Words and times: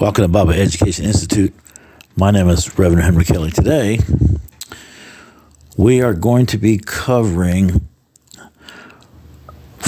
Welcome 0.00 0.24
to 0.24 0.28
Baba 0.28 0.60
Education 0.60 1.04
Institute. 1.04 1.54
My 2.16 2.32
name 2.32 2.48
is 2.48 2.76
Reverend 2.76 3.04
Henry 3.04 3.24
Kelly. 3.24 3.52
Today, 3.52 4.00
we 5.76 6.02
are 6.02 6.14
going 6.14 6.46
to 6.46 6.58
be 6.58 6.78
covering 6.78 7.80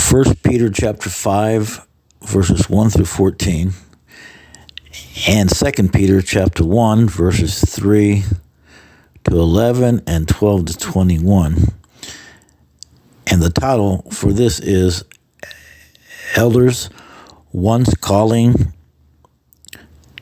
1 0.08 0.24
Peter 0.45 0.71
chapter 0.71 1.11
5, 1.11 1.84
verses 2.22 2.71
1 2.71 2.90
through 2.90 3.04
14, 3.04 3.72
and 5.26 5.50
2 5.50 5.88
Peter 5.88 6.22
chapter 6.22 6.64
1, 6.64 7.08
verses 7.08 7.64
3 7.64 8.22
to 9.24 9.32
11 9.32 10.02
and 10.06 10.28
12 10.28 10.66
to 10.66 10.78
21. 10.78 11.64
And 13.26 13.42
the 13.42 13.50
title 13.50 14.08
for 14.12 14.32
this 14.32 14.60
is 14.60 15.02
Elders 16.36 16.91
Once 17.50 17.92
Calling 17.96 18.73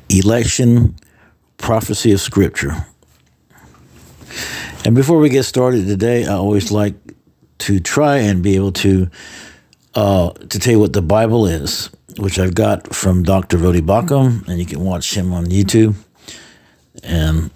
Election 0.08 0.96
Prophecy 1.58 2.12
of 2.12 2.20
Scripture. 2.20 2.86
And 4.84 4.94
before 4.94 5.18
we 5.18 5.28
get 5.28 5.44
started 5.44 5.86
today, 5.86 6.26
I 6.26 6.34
always 6.34 6.70
like 6.70 6.94
to 7.58 7.80
try 7.80 8.18
and 8.18 8.42
be 8.42 8.56
able 8.56 8.72
to 8.72 9.08
uh, 9.94 10.30
to 10.30 10.58
tell 10.58 10.72
you 10.72 10.80
what 10.80 10.92
the 10.92 11.02
Bible 11.02 11.46
is, 11.46 11.88
which 12.18 12.38
I've 12.38 12.54
got 12.54 12.94
from 12.94 13.22
Dr. 13.22 13.56
Voddie 13.58 13.80
Baucham, 13.80 14.46
and 14.48 14.58
you 14.58 14.66
can 14.66 14.80
watch 14.80 15.14
him 15.14 15.32
on 15.32 15.46
YouTube. 15.46 15.94
And 17.02 17.50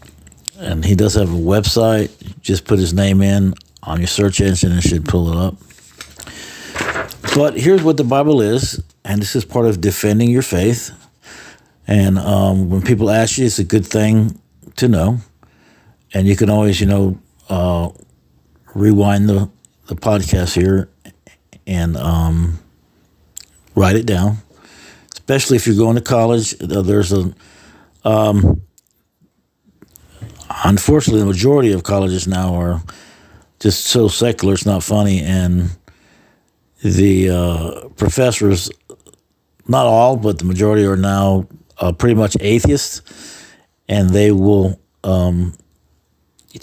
and 0.58 0.84
he 0.84 0.94
does 0.94 1.14
have 1.14 1.32
a 1.32 1.36
website. 1.36 2.10
Just 2.40 2.64
put 2.64 2.78
his 2.78 2.94
name 2.94 3.22
in 3.22 3.54
on 3.82 3.98
your 3.98 4.06
search 4.06 4.40
engine 4.40 4.72
and 4.72 4.82
should 4.82 5.04
pull 5.04 5.30
it 5.30 5.36
up. 5.36 5.56
But 7.34 7.58
here's 7.58 7.82
what 7.82 7.96
the 7.96 8.04
Bible 8.04 8.40
is, 8.40 8.82
and 9.04 9.20
this 9.20 9.36
is 9.36 9.44
part 9.44 9.66
of 9.66 9.80
defending 9.80 10.30
your 10.30 10.42
faith. 10.42 10.90
And 11.88 12.18
um, 12.18 12.68
when 12.68 12.82
people 12.82 13.10
ask 13.10 13.38
you, 13.38 13.46
it's 13.46 13.58
a 13.58 13.64
good 13.64 13.86
thing 13.86 14.38
to 14.76 14.88
know. 14.88 15.18
And 16.12 16.26
you 16.28 16.36
can 16.36 16.50
always, 16.50 16.80
you 16.80 16.86
know, 16.86 17.18
uh, 17.48 17.88
rewind 18.74 19.28
the, 19.28 19.50
the 19.86 19.96
podcast 19.96 20.54
here 20.54 20.90
and 21.66 21.96
um, 21.96 22.58
write 23.74 23.96
it 23.96 24.06
down. 24.06 24.36
Especially 25.12 25.56
if 25.56 25.66
you're 25.66 25.76
going 25.76 25.96
to 25.96 26.02
college, 26.02 26.54
uh, 26.62 26.82
there's 26.82 27.12
a, 27.12 27.34
um, 28.04 28.62
unfortunately, 30.64 31.20
the 31.20 31.26
majority 31.26 31.72
of 31.72 31.82
colleges 31.82 32.28
now 32.28 32.54
are 32.54 32.82
just 33.60 33.86
so 33.86 34.08
secular, 34.08 34.54
it's 34.54 34.66
not 34.66 34.82
funny. 34.82 35.20
And 35.20 35.70
the 36.82 37.30
uh, 37.30 37.88
professors, 37.96 38.70
not 39.66 39.86
all, 39.86 40.16
but 40.16 40.38
the 40.38 40.44
majority 40.44 40.84
are 40.84 40.96
now 40.96 41.46
uh, 41.78 41.92
pretty 41.92 42.14
much 42.14 42.36
atheists, 42.40 43.02
and 43.88 44.10
they 44.10 44.32
will 44.32 44.80
um, 45.04 45.54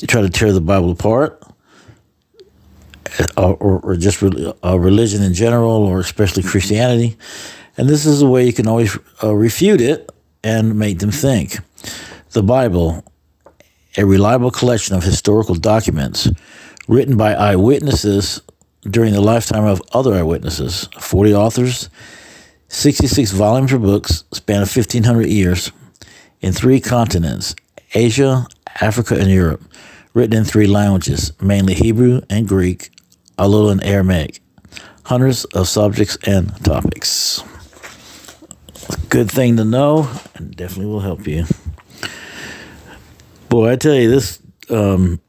try 0.07 0.21
to 0.21 0.29
tear 0.29 0.51
the 0.51 0.61
Bible 0.61 0.91
apart, 0.91 1.41
uh, 3.37 3.51
or, 3.51 3.79
or, 3.79 3.95
just 3.95 4.21
re- 4.21 4.53
uh, 4.63 4.77
religion 4.77 5.23
in 5.23 5.33
general, 5.33 5.71
or 5.71 5.99
especially 5.99 6.43
Christianity. 6.43 7.17
And 7.77 7.87
this 7.87 8.05
is 8.05 8.21
a 8.21 8.27
way 8.27 8.45
you 8.45 8.53
can 8.53 8.67
always 8.67 8.97
uh, 9.23 9.33
refute 9.33 9.81
it 9.81 10.09
and 10.43 10.77
make 10.77 10.99
them 10.99 11.11
think. 11.11 11.57
The 12.31 12.43
Bible, 12.43 13.03
a 13.97 14.05
reliable 14.05 14.51
collection 14.51 14.95
of 14.95 15.03
historical 15.03 15.55
documents 15.55 16.29
written 16.87 17.15
by 17.15 17.33
eyewitnesses 17.33 18.41
during 18.89 19.13
the 19.13 19.21
lifetime 19.21 19.65
of 19.65 19.81
other 19.93 20.13
eyewitnesses, 20.13 20.87
40 20.99 21.33
authors 21.33 21.89
66 22.67 23.31
volumes 23.31 23.73
of 23.73 23.81
books 23.81 24.23
span 24.31 24.59
1,500 24.59 25.27
years 25.27 25.71
in 26.41 26.53
three 26.53 26.79
continents 26.79 27.55
Asia, 27.93 28.45
Africa, 28.81 29.15
and 29.15 29.29
Europe, 29.29 29.63
written 30.13 30.37
in 30.37 30.43
three 30.43 30.67
languages, 30.67 31.31
mainly 31.41 31.73
Hebrew 31.73 32.21
and 32.29 32.47
Greek, 32.47 32.89
a 33.37 33.47
little 33.47 33.69
in 33.69 33.81
Aramaic, 33.81 34.41
hundreds 35.05 35.45
of 35.45 35.67
subjects 35.67 36.17
and 36.25 36.55
topics. 36.63 37.43
Good 39.09 39.31
thing 39.31 39.57
to 39.57 39.65
know, 39.65 40.09
and 40.35 40.55
definitely 40.55 40.87
will 40.87 40.99
help 40.99 41.27
you. 41.27 41.45
Boy, 43.49 43.71
I 43.71 43.75
tell 43.75 43.95
you, 43.95 44.09
this 44.09 44.41
um, 44.69 45.21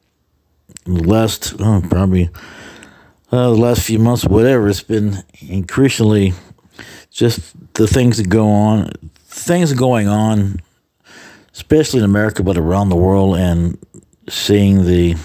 last 0.86 1.54
oh, 1.60 1.82
probably 1.88 2.30
uh, 3.30 3.50
the 3.50 3.56
last 3.56 3.82
few 3.82 3.98
months, 3.98 4.24
whatever, 4.24 4.68
it's 4.68 4.82
been 4.82 5.22
increasingly 5.40 6.32
just 7.16 7.54
the 7.72 7.86
things 7.86 8.18
that 8.18 8.28
go 8.28 8.50
on, 8.50 8.90
things 9.24 9.72
going 9.72 10.06
on, 10.06 10.60
especially 11.54 12.00
in 12.00 12.04
America, 12.04 12.42
but 12.42 12.58
around 12.58 12.90
the 12.90 12.96
world, 12.96 13.36
and 13.36 13.78
seeing 14.28 14.84
the, 14.84 15.16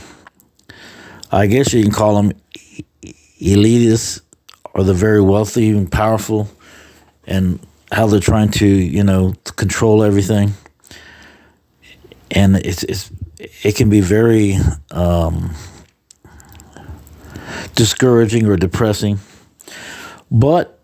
I 1.34 1.48
guess 1.48 1.74
you 1.74 1.84
can 1.84 1.92
call 1.92 2.16
them 2.16 2.32
elitists 3.42 4.22
or 4.74 4.86
the 4.86 4.94
very 4.94 5.20
wealthy 5.20 5.70
and 5.72 5.92
powerful, 5.92 6.48
and 7.28 7.60
how 7.92 8.08
they're 8.08 8.22
trying 8.22 8.52
to, 8.52 8.66
you 8.66 9.04
know, 9.04 9.34
control 9.58 10.02
everything. 10.02 10.54
And 12.34 12.56
it's, 12.56 12.84
it's 12.84 13.12
it 13.64 13.76
can 13.76 13.90
be 13.90 14.00
very 14.00 14.56
um, 14.92 15.54
discouraging 17.76 18.48
or 18.48 18.56
depressing. 18.56 19.20
But 20.30 20.81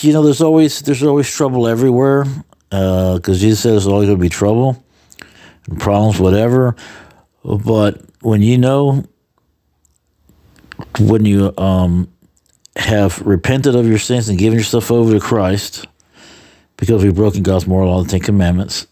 you 0.00 0.12
know, 0.12 0.22
there's 0.22 0.40
always 0.40 0.80
there's 0.80 1.02
always 1.02 1.30
trouble 1.30 1.68
everywhere 1.68 2.24
because 2.70 3.28
uh, 3.28 3.34
Jesus 3.34 3.60
said 3.60 3.72
there's 3.72 3.86
always 3.86 4.08
going 4.08 4.18
to 4.18 4.22
be 4.22 4.28
trouble 4.28 4.82
and 5.68 5.80
problems, 5.80 6.18
whatever. 6.18 6.74
But 7.44 8.00
when 8.20 8.42
you 8.42 8.58
know, 8.58 9.04
when 10.98 11.24
you 11.24 11.52
um, 11.58 12.10
have 12.76 13.20
repented 13.20 13.76
of 13.76 13.86
your 13.86 13.98
sins 13.98 14.28
and 14.28 14.38
given 14.38 14.58
yourself 14.58 14.90
over 14.90 15.12
to 15.12 15.20
Christ, 15.20 15.86
because 16.76 17.04
we've 17.04 17.14
broken 17.14 17.42
God's 17.42 17.66
moral 17.66 17.90
law, 17.90 18.02
the 18.02 18.10
Ten 18.10 18.20
Commandments, 18.20 18.86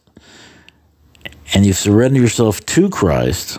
and 1.54 1.66
you 1.66 1.72
surrender 1.72 2.20
yourself 2.20 2.64
to 2.66 2.88
Christ, 2.88 3.58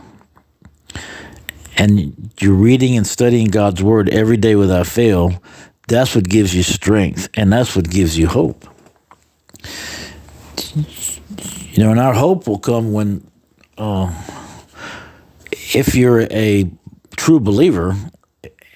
and 1.75 2.31
you're 2.39 2.53
reading 2.53 2.95
and 2.95 3.05
studying 3.05 3.47
God's 3.47 3.83
Word 3.83 4.09
every 4.09 4.37
day 4.37 4.55
without 4.55 4.87
fail, 4.87 5.41
that's 5.87 6.15
what 6.15 6.27
gives 6.27 6.55
you 6.55 6.63
strength 6.63 7.29
and 7.35 7.51
that's 7.51 7.75
what 7.75 7.89
gives 7.89 8.17
you 8.17 8.27
hope. 8.27 8.65
You 10.75 11.83
know, 11.83 11.91
and 11.91 11.99
our 11.99 12.13
hope 12.13 12.47
will 12.47 12.59
come 12.59 12.93
when, 12.93 13.25
uh, 13.77 14.13
if 15.51 15.95
you're 15.95 16.21
a 16.31 16.69
true 17.15 17.39
believer, 17.39 17.95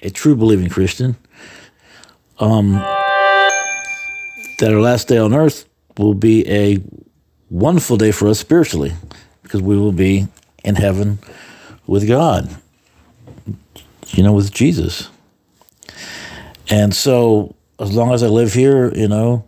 a 0.02 0.10
true 0.10 0.36
believing 0.36 0.68
Christian, 0.68 1.16
um, 2.40 2.72
that 4.58 4.72
our 4.72 4.80
last 4.80 5.08
day 5.08 5.18
on 5.18 5.34
earth 5.34 5.68
will 5.96 6.14
be 6.14 6.48
a 6.48 6.78
wonderful 7.50 7.96
day 7.96 8.10
for 8.10 8.28
us 8.28 8.38
spiritually 8.38 8.92
because 9.42 9.62
we 9.62 9.76
will 9.76 9.92
be 9.92 10.26
in 10.64 10.74
heaven 10.74 11.18
with 11.86 12.06
God, 12.06 12.48
you 14.08 14.22
know, 14.22 14.32
with 14.32 14.52
Jesus. 14.52 15.08
And 16.68 16.94
so, 16.94 17.54
as 17.78 17.94
long 17.94 18.12
as 18.12 18.22
I 18.22 18.26
live 18.26 18.52
here, 18.52 18.92
you 18.94 19.08
know, 19.08 19.46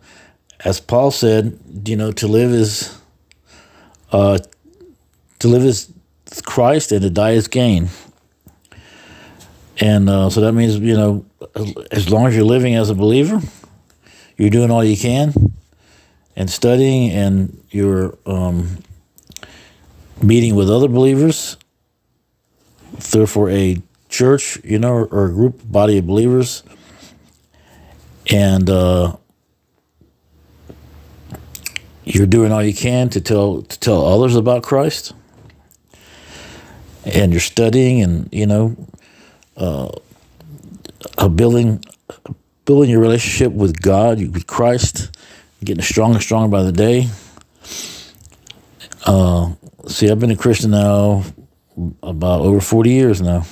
as 0.65 0.79
Paul 0.79 1.11
said, 1.11 1.57
you 1.85 1.95
know, 1.95 2.11
to 2.13 2.27
live 2.27 2.51
is, 2.51 2.97
uh, 4.11 4.39
to 5.39 5.47
live 5.47 5.63
is 5.63 5.91
Christ, 6.43 6.91
and 6.91 7.01
to 7.01 7.09
die 7.09 7.31
is 7.31 7.47
gain. 7.47 7.89
And 9.79 10.09
uh, 10.09 10.29
so 10.29 10.41
that 10.41 10.53
means, 10.53 10.77
you 10.77 10.95
know, 10.95 11.25
as 11.91 12.09
long 12.09 12.27
as 12.27 12.35
you're 12.35 12.45
living 12.45 12.75
as 12.75 12.89
a 12.89 12.95
believer, 12.95 13.39
you're 14.37 14.49
doing 14.49 14.71
all 14.71 14.83
you 14.83 14.97
can, 14.97 15.33
and 16.35 16.49
studying, 16.49 17.11
and 17.11 17.63
you're 17.69 18.17
um, 18.25 18.77
meeting 20.21 20.55
with 20.55 20.71
other 20.71 20.87
believers. 20.87 21.57
Therefore, 23.11 23.49
a 23.51 23.81
church, 24.09 24.59
you 24.63 24.79
know, 24.79 25.05
or 25.05 25.25
a 25.25 25.31
group 25.31 25.61
body 25.63 25.99
of 25.99 26.07
believers 26.07 26.63
and 28.31 28.69
uh, 28.69 29.15
you're 32.05 32.25
doing 32.25 32.51
all 32.51 32.63
you 32.63 32.73
can 32.73 33.09
to 33.09 33.21
tell 33.21 33.61
to 33.61 33.79
tell 33.79 34.05
others 34.05 34.35
about 34.35 34.63
Christ, 34.63 35.13
and 37.05 37.31
you're 37.31 37.41
studying, 37.41 38.01
and 38.01 38.29
you 38.31 38.47
know, 38.47 38.75
uh, 39.57 39.89
building 41.35 41.83
building 42.65 42.89
your 42.89 43.01
relationship 43.01 43.51
with 43.51 43.81
God, 43.81 44.19
with 44.19 44.47
Christ, 44.47 45.15
getting 45.63 45.83
stronger 45.83 46.15
and 46.15 46.23
stronger 46.23 46.49
by 46.49 46.63
the 46.63 46.71
day. 46.71 47.09
Uh, 49.05 49.53
see, 49.87 50.09
I've 50.09 50.19
been 50.19 50.31
a 50.31 50.37
Christian 50.37 50.71
now 50.71 51.23
about 52.01 52.41
over 52.41 52.61
forty 52.61 52.91
years 52.91 53.21
now 53.21 53.45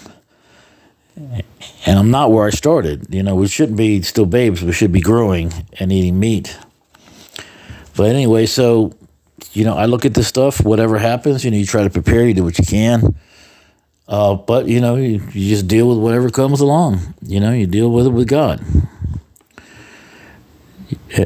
and 1.86 2.00
I'm 2.00 2.12
not 2.12 2.31
where 2.31 2.45
I 2.45 2.50
started. 2.51 3.07
You 3.13 3.24
know, 3.24 3.36
we 3.36 3.48
shouldn't 3.48 3.77
be 3.77 4.01
still 4.01 4.25
babes. 4.25 4.63
We 4.63 4.71
should 4.71 4.92
be 4.92 5.01
growing 5.01 5.54
and 5.80 5.92
eating 5.92 6.19
meat. 6.19 6.57
But 7.95 8.07
anyway, 8.16 8.45
so 8.45 8.94
you 9.54 9.63
know, 9.63 9.75
I 9.75 9.86
look 9.86 10.06
at 10.06 10.13
this 10.13 10.27
stuff, 10.27 10.63
whatever 10.63 10.98
happens, 10.98 11.44
you 11.44 11.51
know, 11.51 11.57
you 11.57 11.66
try 11.66 11.83
to 11.83 11.89
prepare, 11.89 12.27
you 12.27 12.33
do 12.33 12.44
what 12.44 12.60
you 12.60 12.66
can. 12.66 13.16
Uh, 14.07 14.36
but, 14.36 14.68
you 14.68 14.81
know, 14.81 14.95
you, 14.95 15.21
you 15.31 15.50
just 15.50 15.68
deal 15.68 15.88
with 15.88 16.00
whatever 16.00 16.30
comes 16.30 16.62
along. 16.62 17.13
You 17.22 17.39
know, 17.39 17.51
you 17.51 17.68
deal 17.68 17.92
with 17.92 18.07
it 18.07 18.12
with 18.12 18.27
God. 18.27 18.62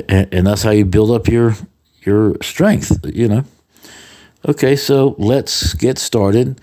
And 0.10 0.46
that's 0.46 0.64
how 0.64 0.72
you 0.72 0.86
build 0.86 1.12
up 1.12 1.28
your 1.28 1.56
your 2.02 2.36
strength, 2.42 3.06
you 3.06 3.30
know. 3.30 3.46
Okay, 4.46 4.76
so 4.76 5.16
let's 5.18 5.74
get 5.74 5.98
started. 5.98 6.60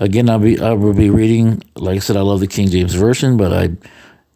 Again, 0.00 0.28
I'll 0.28 0.40
be 0.40 0.58
I 0.60 0.72
will 0.72 0.92
be 0.92 1.10
reading. 1.10 1.62
Like 1.76 1.96
I 1.96 2.00
said, 2.00 2.16
I 2.16 2.20
love 2.22 2.40
the 2.40 2.48
King 2.48 2.68
James 2.68 2.94
version, 2.94 3.36
but 3.36 3.52
I 3.52 3.70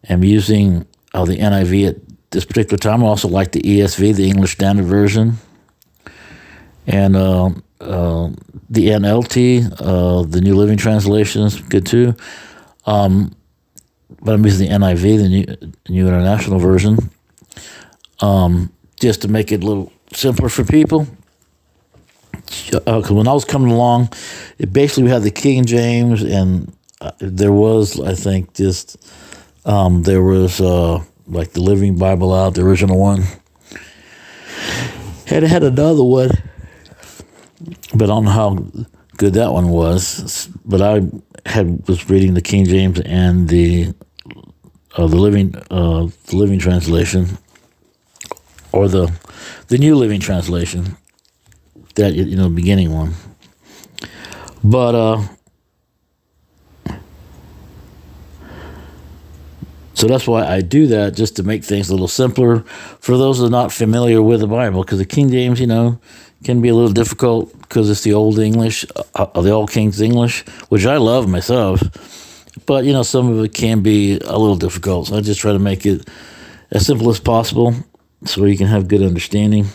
am 0.09 0.23
using 0.23 0.87
uh, 1.15 1.25
the 1.25 1.37
NIV 1.37 1.89
at 1.89 1.97
this 2.31 2.45
particular 2.45 2.79
time. 2.79 3.03
I 3.03 3.07
also 3.07 3.29
like 3.29 3.53
the 3.53 3.61
ESV, 3.63 4.15
the 4.15 4.29
English 4.29 4.53
Standard 4.53 4.85
Version, 4.85 5.35
and 6.87 7.17
uh, 7.17 7.51
uh, 7.81 8.31
the 8.71 8.89
NLT, 8.89 9.73
uh, 9.81 10.23
the 10.23 10.41
New 10.41 10.55
Living 10.55 10.77
Translation 10.77 11.43
is 11.43 11.61
good 11.61 11.87
too. 11.87 12.15
Um, 12.87 13.35
but 14.23 14.35
I'm 14.35 14.45
using 14.45 14.69
the 14.69 14.75
NIV, 14.75 15.19
the 15.19 15.29
New, 15.29 15.75
New 15.89 16.07
International 16.07 16.61
Version, 16.61 16.99
um, 18.21 18.73
just 19.01 19.23
to 19.23 19.29
make 19.29 19.51
it 19.51 19.65
a 19.65 19.67
little 19.67 19.93
simpler 20.13 20.49
for 20.49 20.65
people 20.65 21.09
because 22.71 23.11
uh, 23.11 23.15
when 23.15 23.29
I 23.29 23.33
was 23.33 23.45
coming 23.45 23.71
along, 23.71 24.11
it 24.59 24.73
basically 24.73 25.05
we 25.05 25.11
had 25.11 25.23
the 25.23 25.31
King 25.31 25.65
James, 25.65 26.23
and 26.23 26.73
uh, 27.01 27.13
there 27.19 27.53
was, 27.53 28.01
I 28.01 28.15
think, 28.15 28.55
just 28.55 28.97
um, 29.65 30.03
there 30.03 30.23
was 30.23 30.61
uh, 30.61 31.03
like 31.27 31.53
the 31.53 31.61
Living 31.61 31.97
Bible 31.97 32.33
out, 32.33 32.55
the 32.55 32.63
original 32.65 32.99
one, 32.99 33.25
and 35.31 35.45
had 35.45 35.63
another 35.63 36.03
one, 36.03 36.31
but 37.95 38.05
I 38.05 38.07
don't 38.07 38.25
know 38.25 38.31
how 38.31 38.55
good 39.17 39.35
that 39.35 39.53
one 39.53 39.69
was. 39.69 40.49
But 40.65 40.83
I 40.83 41.03
had 41.47 41.87
was 41.87 42.09
reading 42.11 42.35
the 42.35 42.43
King 42.43 42.65
James 42.65 43.01
and 43.01 43.49
the 43.49 43.95
uh, 44.97 45.07
the 45.07 45.17
Living 45.17 45.55
uh, 45.71 46.09
the 46.27 46.37
Living 46.37 46.59
Translation, 46.59 47.39
or 48.73 48.89
the 48.89 49.13
the 49.69 49.79
New 49.79 49.97
Living 49.97 50.21
Translation 50.21 50.97
that 51.99 52.15
you 52.15 52.37
know 52.37 52.49
beginning 52.49 52.93
one. 52.93 53.13
But 54.65 54.95
uh 54.95 55.23
So 59.99 60.07
that's 60.07 60.29
why 60.29 60.47
I 60.47 60.61
do 60.61 60.87
that, 60.87 61.17
just 61.17 61.35
to 61.37 61.43
make 61.43 61.65
things 61.65 61.89
a 61.89 61.93
little 61.93 62.07
simpler 62.07 62.61
for 63.01 63.19
those 63.19 63.41
that 63.41 63.47
are 63.47 63.51
not 63.51 63.73
familiar 63.73 64.23
with 64.23 64.39
the 64.39 64.47
Bible. 64.47 64.85
Because 64.85 64.99
the 64.99 65.05
King 65.05 65.29
James, 65.29 65.59
you 65.59 65.67
know, 65.67 65.99
can 66.45 66.63
be 66.63 66.69
a 66.69 66.75
little 66.77 66.93
difficult 66.93 67.53
because 67.63 67.91
it's 67.91 68.03
the 68.03 68.15
Old 68.15 68.39
English, 68.39 68.85
uh, 68.95 69.27
uh, 69.35 69.41
the 69.41 69.51
Old 69.51 69.73
King's 69.73 70.01
English, 70.01 70.47
which 70.69 70.87
I 70.87 70.99
love 70.99 71.29
myself. 71.29 71.81
But, 72.65 72.85
you 72.85 72.93
know, 72.93 73.03
some 73.03 73.29
of 73.29 73.45
it 73.45 73.55
can 73.55 73.83
be 73.83 74.21
a 74.21 74.39
little 74.39 74.55
difficult. 74.55 75.09
So 75.09 75.17
I 75.17 75.21
just 75.21 75.41
try 75.41 75.53
to 75.53 75.59
make 75.59 75.85
it 75.85 76.09
as 76.71 76.87
simple 76.87 77.11
as 77.11 77.19
possible 77.19 77.75
so 78.25 78.45
you 78.45 78.57
can 78.57 78.69
have 78.69 78.87
good 78.87 79.03
understanding. 79.03 79.67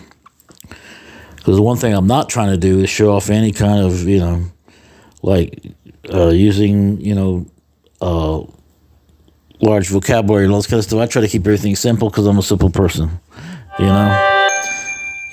Because 1.44 1.58
the 1.58 1.62
one 1.62 1.76
thing 1.76 1.94
I'm 1.94 2.08
not 2.08 2.30
trying 2.30 2.52
to 2.52 2.58
do 2.58 2.80
is 2.80 2.90
show 2.90 3.14
off 3.14 3.30
any 3.30 3.52
kind 3.52 3.86
of, 3.86 4.08
you 4.08 4.20
know, 4.20 4.46
like 5.22 5.62
uh, 6.10 6.30
using, 6.30 7.02
you 7.02 7.14
know, 7.14 7.46
uh, 8.00 8.46
large 9.60 9.90
vocabulary 9.90 10.46
and 10.46 10.54
all 10.54 10.60
this 10.60 10.68
kind 10.68 10.80
of 10.80 10.86
stuff. 10.86 11.02
I 11.02 11.06
try 11.06 11.22
to 11.22 11.28
keep 11.28 11.42
everything 11.42 11.76
simple 11.76 12.10
because 12.10 12.28
I'm 12.28 12.38
a 12.38 12.44
simple 12.44 12.70
person, 12.70 13.20
you 13.78 13.88
know. 13.88 14.50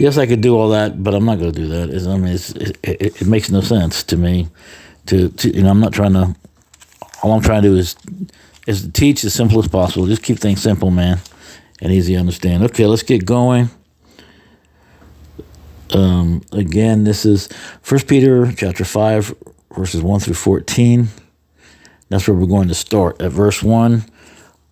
Yes, 0.00 0.18
I 0.18 0.26
could 0.26 0.40
do 0.40 0.56
all 0.56 0.70
that, 0.70 1.00
but 1.00 1.14
I'm 1.14 1.24
not 1.24 1.38
going 1.38 1.52
to 1.52 1.60
do 1.60 1.68
that. 1.68 1.90
It's, 1.90 2.08
I 2.08 2.16
mean, 2.16 2.32
it, 2.32 2.78
it, 2.82 3.22
it, 3.22 3.26
makes 3.28 3.48
no 3.48 3.60
sense 3.60 4.02
to 4.02 4.16
me. 4.16 4.48
To, 5.06 5.28
to 5.28 5.54
you 5.54 5.62
know, 5.62 5.70
I'm 5.70 5.78
not 5.78 5.92
trying 5.92 6.14
to. 6.14 6.34
All 7.22 7.30
I'm 7.30 7.40
trying 7.40 7.62
to 7.62 7.68
do 7.68 7.76
is 7.76 7.94
is 8.66 8.90
teach 8.92 9.22
as 9.22 9.32
simple 9.32 9.60
as 9.60 9.68
possible. 9.68 10.06
Just 10.06 10.24
keep 10.24 10.40
things 10.40 10.60
simple, 10.60 10.90
man, 10.90 11.20
and 11.80 11.92
easy 11.92 12.14
to 12.14 12.18
understand. 12.18 12.64
Okay, 12.64 12.86
let's 12.86 13.04
get 13.04 13.24
going. 13.24 13.70
Um, 15.92 16.42
again, 16.52 17.04
this 17.04 17.24
is 17.24 17.48
First 17.82 18.06
Peter 18.06 18.52
chapter 18.52 18.84
five, 18.84 19.34
verses 19.74 20.02
one 20.02 20.20
through 20.20 20.34
fourteen. 20.34 21.08
That's 22.08 22.28
where 22.28 22.36
we're 22.36 22.46
going 22.46 22.68
to 22.68 22.74
start 22.74 23.20
at 23.20 23.32
verse 23.32 23.62
one 23.62 24.04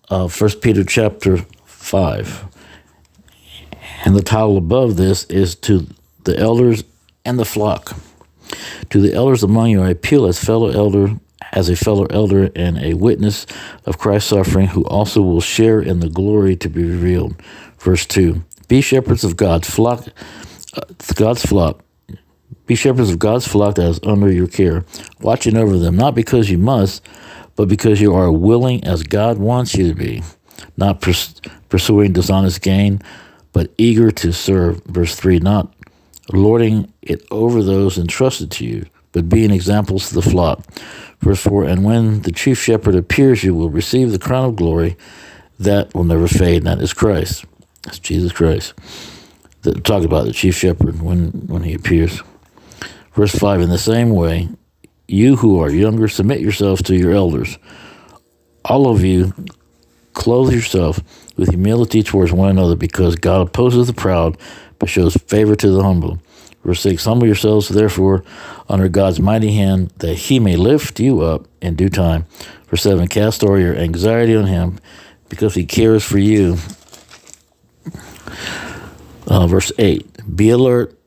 of 0.09 0.33
First 0.33 0.61
Peter 0.61 0.85
chapter 0.85 1.39
five, 1.65 2.45
and 4.05 4.15
the 4.15 4.23
title 4.23 4.57
above 4.57 4.97
this 4.97 5.25
is 5.25 5.57
to 5.57 5.87
the 6.25 6.39
elders 6.39 6.85
and 7.25 7.39
the 7.39 7.45
flock. 7.45 7.97
To 8.91 9.01
the 9.01 9.13
elders 9.13 9.43
among 9.43 9.71
you, 9.71 9.83
I 9.83 9.91
appeal 9.91 10.27
as 10.27 10.43
fellow 10.43 10.69
elder, 10.69 11.17
as 11.53 11.69
a 11.69 11.77
fellow 11.77 12.07
elder 12.07 12.51
and 12.55 12.79
a 12.79 12.95
witness 12.95 13.45
of 13.87 13.99
Christ's 13.99 14.31
suffering, 14.31 14.69
who 14.69 14.85
also 14.85 15.21
will 15.21 15.41
share 15.41 15.81
in 15.81 15.99
the 15.99 16.09
glory 16.09 16.55
to 16.57 16.69
be 16.69 16.85
revealed. 16.85 17.35
Verse 17.81 18.07
two: 18.07 18.45
Be 18.69 18.81
shepherds 18.81 19.25
of 19.25 19.37
God's 19.37 19.69
flock 19.69 20.07
uh, 20.75 20.81
God's 21.15 21.45
flock. 21.45 21.83
Be 22.67 22.75
shepherds 22.75 23.11
of 23.11 23.19
God's 23.19 23.49
flock 23.49 23.77
that 23.77 23.89
is 23.89 24.01
under 24.03 24.31
your 24.31 24.47
care, 24.47 24.85
watching 25.21 25.57
over 25.57 25.79
them, 25.79 25.97
not 25.97 26.15
because 26.15 26.51
you 26.51 26.59
must, 26.59 27.03
but 27.57 27.69
because 27.69 28.01
you 28.01 28.15
are 28.15 28.31
willing 28.31 28.85
as 28.85 29.03
God 29.03 29.39
wants 29.39 29.75
you 29.75 29.89
to 29.89 29.95
be, 29.95 30.23
not 30.77 31.01
pers- 31.01 31.41
pursuing 31.71 32.13
dishonest 32.13 32.61
gain, 32.61 33.01
but 33.53 33.71
eager 33.79 34.11
to 34.11 34.33
serve. 34.33 34.83
Verse 34.85 35.17
3 35.17 35.39
Not 35.39 35.73
lording 36.33 36.93
it 37.01 37.27
over 37.31 37.63
those 37.63 37.97
entrusted 37.97 38.51
to 38.53 38.67
you, 38.67 38.87
but 39.13 39.31
being 39.31 39.51
examples 39.51 40.09
to 40.09 40.15
the 40.15 40.23
flock. 40.23 40.63
Verse 41.21 41.41
4 41.41 41.65
And 41.65 41.85
when 41.85 42.21
the 42.23 42.33
chief 42.33 42.61
shepherd 42.61 42.95
appears, 42.95 43.43
you 43.43 43.55
will 43.55 43.71
receive 43.71 44.13
the 44.13 44.19
crown 44.19 44.45
of 44.45 44.57
glory 44.57 44.97
that 45.59 45.95
will 45.95 46.05
never 46.05 46.29
fade, 46.29 46.59
and 46.59 46.67
that 46.67 46.83
is 46.83 46.93
Christ. 46.93 47.47
That's 47.83 47.99
Jesus 47.99 48.31
Christ 48.31 48.75
that 49.63 49.85
talk 49.85 50.05
about 50.05 50.27
the 50.27 50.33
chief 50.33 50.57
shepherd 50.57 51.01
when, 51.01 51.31
when 51.47 51.63
he 51.63 51.75
appears. 51.75 52.23
Verse 53.15 53.35
5 53.35 53.61
In 53.61 53.71
the 53.71 53.79
same 53.79 54.11
way, 54.11 54.49
you 55.09 55.37
who 55.37 55.61
are 55.61 55.71
younger, 55.71 56.09
submit 56.09 56.41
yourselves 56.41 56.83
to 56.83 56.97
your 56.97 57.13
elders. 57.13 57.59
All 58.65 58.89
of 58.89 59.03
you, 59.03 59.33
clothe 60.13 60.53
yourself 60.53 61.01
with 61.37 61.49
humility 61.49 62.03
towards 62.03 62.33
one 62.33 62.51
another, 62.51 62.77
because 62.77 63.17
God 63.17 63.49
opposes 63.49 63.87
the 63.87 63.93
proud, 63.93 64.37
but 64.79 64.89
shows 64.89 65.15
favor 65.17 65.57
to 65.57 65.71
the 65.71 65.83
humble. 65.83 66.21
Verse 66.65 66.81
6 66.83 67.05
Humble 67.05 67.27
yourselves, 67.27 67.69
therefore, 67.69 68.25
under 68.69 68.89
God's 68.89 69.21
mighty 69.21 69.53
hand, 69.53 69.91
that 69.99 70.15
he 70.15 70.39
may 70.39 70.57
lift 70.57 71.01
you 71.01 71.23
up 71.23 71.47
in 71.63 71.75
due 71.75 71.89
time. 71.89 72.27
Verse 72.69 72.83
7 72.83 73.09
Cast 73.09 73.43
all 73.43 73.59
your 73.59 73.75
anxiety 73.75 74.37
on 74.37 74.47
him, 74.47 74.79
because 75.29 75.55
he 75.55 75.65
cares 75.65 76.05
for 76.05 76.19
you. 76.19 76.59
Uh, 79.29 79.47
verse 79.47 79.71
8 79.79 80.37
Be 80.37 80.51
alert 80.51 80.99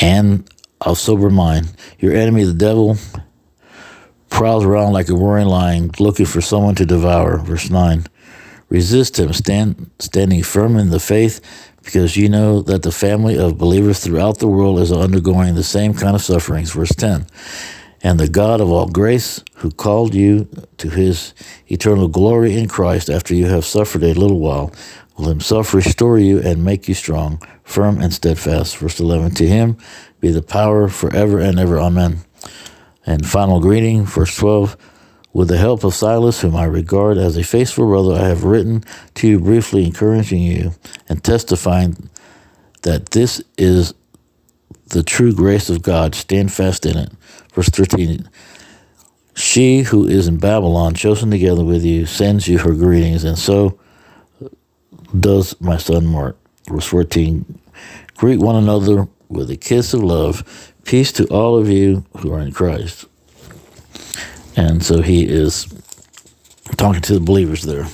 and 0.00 0.48
of 0.80 0.98
sober 0.98 1.30
mind. 1.30 1.72
Your 2.00 2.12
enemy, 2.12 2.42
the 2.44 2.54
devil, 2.54 2.96
prowls 4.28 4.64
around 4.64 4.92
like 4.92 5.08
a 5.08 5.14
roaring 5.14 5.46
lion, 5.46 5.92
looking 6.00 6.26
for 6.26 6.40
someone 6.40 6.74
to 6.74 6.84
devour. 6.84 7.38
Verse 7.38 7.70
9 7.70 8.04
Resist 8.68 9.18
him, 9.18 9.32
stand, 9.32 9.90
standing 9.98 10.42
firm 10.42 10.76
in 10.76 10.90
the 10.90 10.98
faith, 10.98 11.40
because 11.84 12.16
you 12.16 12.28
know 12.28 12.62
that 12.62 12.82
the 12.82 12.90
family 12.90 13.38
of 13.38 13.58
believers 13.58 14.00
throughout 14.00 14.38
the 14.38 14.48
world 14.48 14.80
is 14.80 14.90
undergoing 14.90 15.54
the 15.54 15.62
same 15.62 15.94
kind 15.94 16.16
of 16.16 16.22
sufferings. 16.22 16.72
Verse 16.72 16.94
10 16.94 17.26
And 18.02 18.18
the 18.18 18.28
God 18.28 18.60
of 18.60 18.70
all 18.70 18.88
grace, 18.88 19.42
who 19.56 19.70
called 19.70 20.14
you 20.14 20.48
to 20.78 20.90
his 20.90 21.34
eternal 21.68 22.08
glory 22.08 22.58
in 22.58 22.66
Christ 22.68 23.08
after 23.08 23.34
you 23.34 23.46
have 23.46 23.64
suffered 23.64 24.02
a 24.02 24.14
little 24.14 24.40
while, 24.40 24.72
will 25.16 25.28
himself 25.28 25.72
restore 25.72 26.18
you 26.18 26.40
and 26.40 26.64
make 26.64 26.88
you 26.88 26.94
strong, 26.94 27.40
firm, 27.62 28.00
and 28.00 28.12
steadfast. 28.12 28.76
Verse 28.78 28.98
11 28.98 29.34
To 29.34 29.46
him 29.46 29.76
be 30.20 30.32
the 30.32 30.42
power 30.42 30.88
forever 30.88 31.38
and 31.38 31.58
ever. 31.60 31.78
Amen. 31.78 32.18
And 33.06 33.26
final 33.26 33.60
greeting, 33.60 34.04
verse 34.04 34.36
12 34.36 34.76
With 35.32 35.48
the 35.48 35.58
help 35.58 35.84
of 35.84 35.94
Silas, 35.94 36.40
whom 36.40 36.56
I 36.56 36.64
regard 36.64 37.18
as 37.18 37.36
a 37.36 37.44
faithful 37.44 37.86
brother, 37.86 38.14
I 38.14 38.28
have 38.28 38.44
written 38.44 38.84
to 39.14 39.28
you 39.28 39.38
briefly, 39.38 39.84
encouraging 39.84 40.42
you 40.42 40.72
and 41.08 41.22
testifying 41.22 42.10
that 42.82 43.10
this 43.10 43.40
is 43.56 43.94
the 44.88 45.02
true 45.02 45.32
grace 45.32 45.70
of 45.70 45.82
God. 45.82 46.14
Stand 46.14 46.52
fast 46.52 46.84
in 46.84 46.96
it. 46.98 47.12
Verse 47.52 47.68
13 47.68 48.28
She 49.34 49.82
who 49.82 50.06
is 50.06 50.28
in 50.28 50.38
Babylon, 50.38 50.94
chosen 50.94 51.30
together 51.30 51.64
with 51.64 51.84
you, 51.84 52.06
sends 52.06 52.48
you 52.48 52.58
her 52.58 52.72
greetings, 52.72 53.24
and 53.24 53.38
so 53.38 53.78
does 55.18 55.58
my 55.60 55.76
son 55.76 56.06
Mark. 56.06 56.36
Verse 56.68 56.86
14 56.86 57.60
Greet 58.16 58.40
one 58.40 58.56
another 58.56 59.08
with 59.28 59.50
a 59.50 59.56
kiss 59.56 59.94
of 59.94 60.02
love. 60.02 60.72
Peace 60.84 61.12
to 61.12 61.26
all 61.26 61.56
of 61.56 61.68
you 61.68 62.04
who 62.18 62.32
are 62.32 62.40
in 62.40 62.52
Christ. 62.52 63.06
And 64.56 64.84
so 64.84 65.00
he 65.00 65.24
is 65.26 65.66
talking 66.76 67.00
to 67.02 67.14
the 67.14 67.20
believers 67.20 67.62
there. 67.62 67.86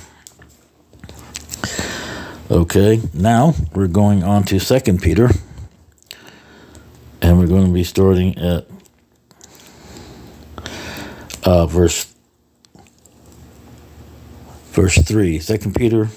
Okay, 2.51 3.01
now 3.13 3.55
we're 3.75 3.89
going 3.89 4.25
on 4.25 4.43
to 4.45 4.59
Second 4.59 5.03
Peter 5.03 5.29
and 7.21 7.39
we're 7.39 7.47
going 7.47 7.67
to 7.67 7.73
be 7.73 7.85
starting 7.85 8.37
at 8.39 8.67
uh, 11.49 11.65
verse 11.67 12.15
verse 14.73 14.99
3. 14.99 15.39
2 15.39 15.71
Peter 15.71 16.09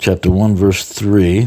chapter 0.00 0.28
1, 0.28 0.56
verse 0.56 0.84
3. 0.88 1.46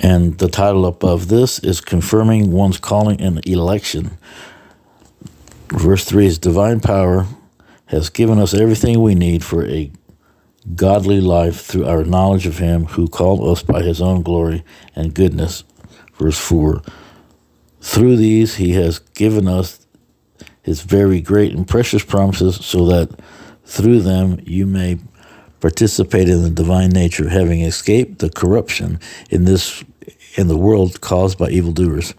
And 0.00 0.38
the 0.38 0.48
title 0.48 0.86
above 0.86 1.26
this 1.26 1.58
is 1.58 1.80
Confirming 1.80 2.52
One's 2.52 2.78
Calling 2.78 3.20
and 3.20 3.44
Election. 3.46 4.16
Verse 5.70 6.04
3 6.04 6.26
is 6.26 6.38
Divine 6.38 6.78
Power 6.78 7.26
has 7.86 8.08
given 8.08 8.38
us 8.38 8.54
everything 8.54 9.00
we 9.00 9.16
need 9.16 9.42
for 9.42 9.66
a 9.66 9.90
godly 10.76 11.20
life 11.20 11.62
through 11.62 11.86
our 11.86 12.04
knowledge 12.04 12.46
of 12.46 12.58
Him 12.58 12.84
who 12.84 13.08
called 13.08 13.44
us 13.44 13.64
by 13.64 13.82
His 13.82 14.00
own 14.00 14.22
glory 14.22 14.62
and 14.94 15.14
goodness. 15.14 15.64
Verse 16.16 16.38
4 16.38 16.80
Through 17.80 18.16
these 18.16 18.54
He 18.54 18.74
has 18.74 19.00
given 19.00 19.48
us 19.48 19.79
His 20.62 20.82
very 20.82 21.20
great 21.20 21.52
and 21.54 21.66
precious 21.66 22.04
promises 22.04 22.64
so 22.64 22.86
that 22.86 23.10
through 23.64 24.00
them 24.00 24.40
you 24.44 24.66
may 24.66 24.98
participate 25.60 26.28
in 26.28 26.42
the 26.42 26.50
divine 26.50 26.90
nature, 26.90 27.28
having 27.28 27.60
escaped 27.60 28.18
the 28.18 28.30
corruption 28.30 28.98
in 29.30 29.44
this 29.44 29.84
in 30.36 30.48
the 30.48 30.56
world 30.56 31.00
caused 31.00 31.38
by 31.38 31.50
evildoers. 31.50 32.14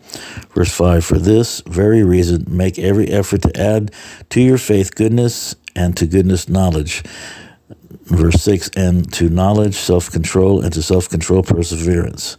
Verse 0.53 0.71
5 0.71 1.03
For 1.03 1.17
this 1.17 1.61
very 1.61 2.03
reason, 2.03 2.45
make 2.47 2.77
every 2.77 3.07
effort 3.07 3.41
to 3.43 3.59
add 3.59 3.91
to 4.29 4.41
your 4.41 4.57
faith 4.57 4.95
goodness, 4.95 5.55
and 5.75 5.95
to 5.97 6.05
goodness, 6.05 6.49
knowledge. 6.49 7.03
Verse 8.05 8.41
6 8.41 8.69
And 8.75 9.11
to 9.13 9.29
knowledge, 9.29 9.75
self 9.75 10.11
control, 10.11 10.61
and 10.61 10.73
to 10.73 10.83
self 10.83 11.09
control, 11.09 11.43
perseverance, 11.43 12.37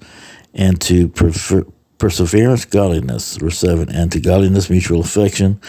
and 0.54 0.80
to 0.82 1.08
prefer, 1.08 1.64
perseverance, 2.02 2.64
godliness. 2.64 3.36
Verse 3.36 3.58
7 3.58 3.88
And 3.88 4.10
to 4.10 4.18
godliness, 4.18 4.68
mutual 4.68 5.02
affection, 5.02 5.60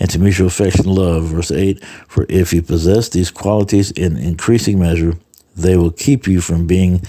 and 0.00 0.10
to 0.10 0.18
mutual 0.18 0.48
affection, 0.48 0.86
love. 0.86 1.26
Verse 1.26 1.52
8 1.52 1.82
For 2.08 2.26
if 2.28 2.52
you 2.52 2.60
possess 2.60 3.08
these 3.08 3.30
qualities 3.30 3.92
in 3.92 4.16
increasing 4.16 4.80
measure, 4.80 5.14
they 5.54 5.76
will 5.76 5.92
keep 5.92 6.26
you 6.26 6.40
from 6.40 6.66
being 6.66 7.02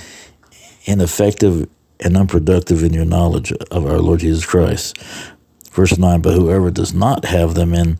ineffective 0.85 1.67
and 1.99 2.15
unproductive 2.15 2.83
in 2.83 2.93
your 2.93 3.03
knowledge 3.03 3.51
of 3.71 3.87
our 3.87 3.97
Lord 3.97 4.19
Jesus 4.19 4.45
Christ. 4.45 4.95
Verse 5.71 5.97
9, 5.97 6.21
but 6.21 6.35
whoever 6.35 6.69
does 6.69 6.93
not 6.93 7.25
have 7.25 7.55
them 7.55 7.73
in, 7.73 7.99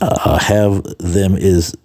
uh, 0.00 0.38
have 0.38 0.84
them 0.98 1.36
is 1.36 1.76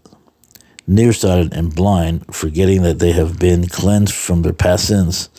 nearsighted 0.87 1.53
and 1.53 1.75
blind, 1.75 2.33
forgetting 2.33 2.83
that 2.83 2.99
they 2.99 3.11
have 3.11 3.37
been 3.37 3.67
cleansed 3.67 4.15
from 4.15 4.43
their 4.43 4.53
past 4.53 4.87
sins. 4.87 5.29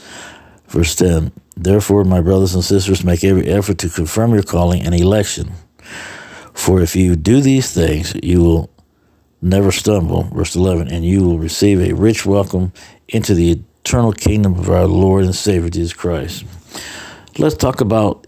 Verse 0.69 0.95
10, 0.95 1.33
therefore, 1.65 2.05
my 2.05 2.21
brothers 2.21 2.55
and 2.55 2.65
sisters, 2.65 3.05
make 3.05 3.25
every 3.25 3.47
effort 3.47 3.79
to 3.79 3.89
confirm 3.89 4.35
your 4.35 4.43
calling 4.43 4.83
and 4.83 4.95
election. 4.95 5.53
For 6.55 6.81
if 6.81 6.97
you 6.97 7.17
do 7.17 7.41
these 7.41 7.73
things, 7.73 8.15
you 8.23 8.41
will 8.43 8.71
never 9.41 9.71
stumble. 9.71 10.25
Verse 10.25 10.57
11, 10.57 10.89
and 10.89 11.05
you 11.05 11.25
will 11.25 11.39
receive 11.39 11.81
a 11.81 11.93
rich 11.95 12.27
welcome 12.27 12.73
into 13.09 13.35
the 13.35 13.61
eternal 13.83 14.13
kingdom 14.13 14.59
of 14.59 14.69
our 14.69 14.87
Lord 14.87 15.25
and 15.25 15.35
Savior 15.35 15.71
Jesus 15.71 15.93
Christ. 15.93 16.45
Let's 17.39 17.55
talk 17.55 17.81
about 17.81 18.27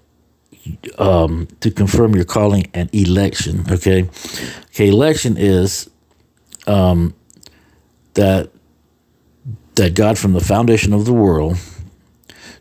um, 0.98 1.48
to 1.60 1.70
confirm 1.70 2.14
your 2.14 2.24
calling 2.24 2.70
and 2.74 2.92
election. 2.94 3.64
Okay, 3.70 4.08
okay. 4.66 4.88
Election 4.88 5.36
is 5.36 5.90
um, 6.66 7.14
that 8.14 8.50
that 9.74 9.94
God 9.94 10.18
from 10.18 10.32
the 10.32 10.40
foundation 10.40 10.92
of 10.92 11.04
the 11.04 11.12
world 11.12 11.56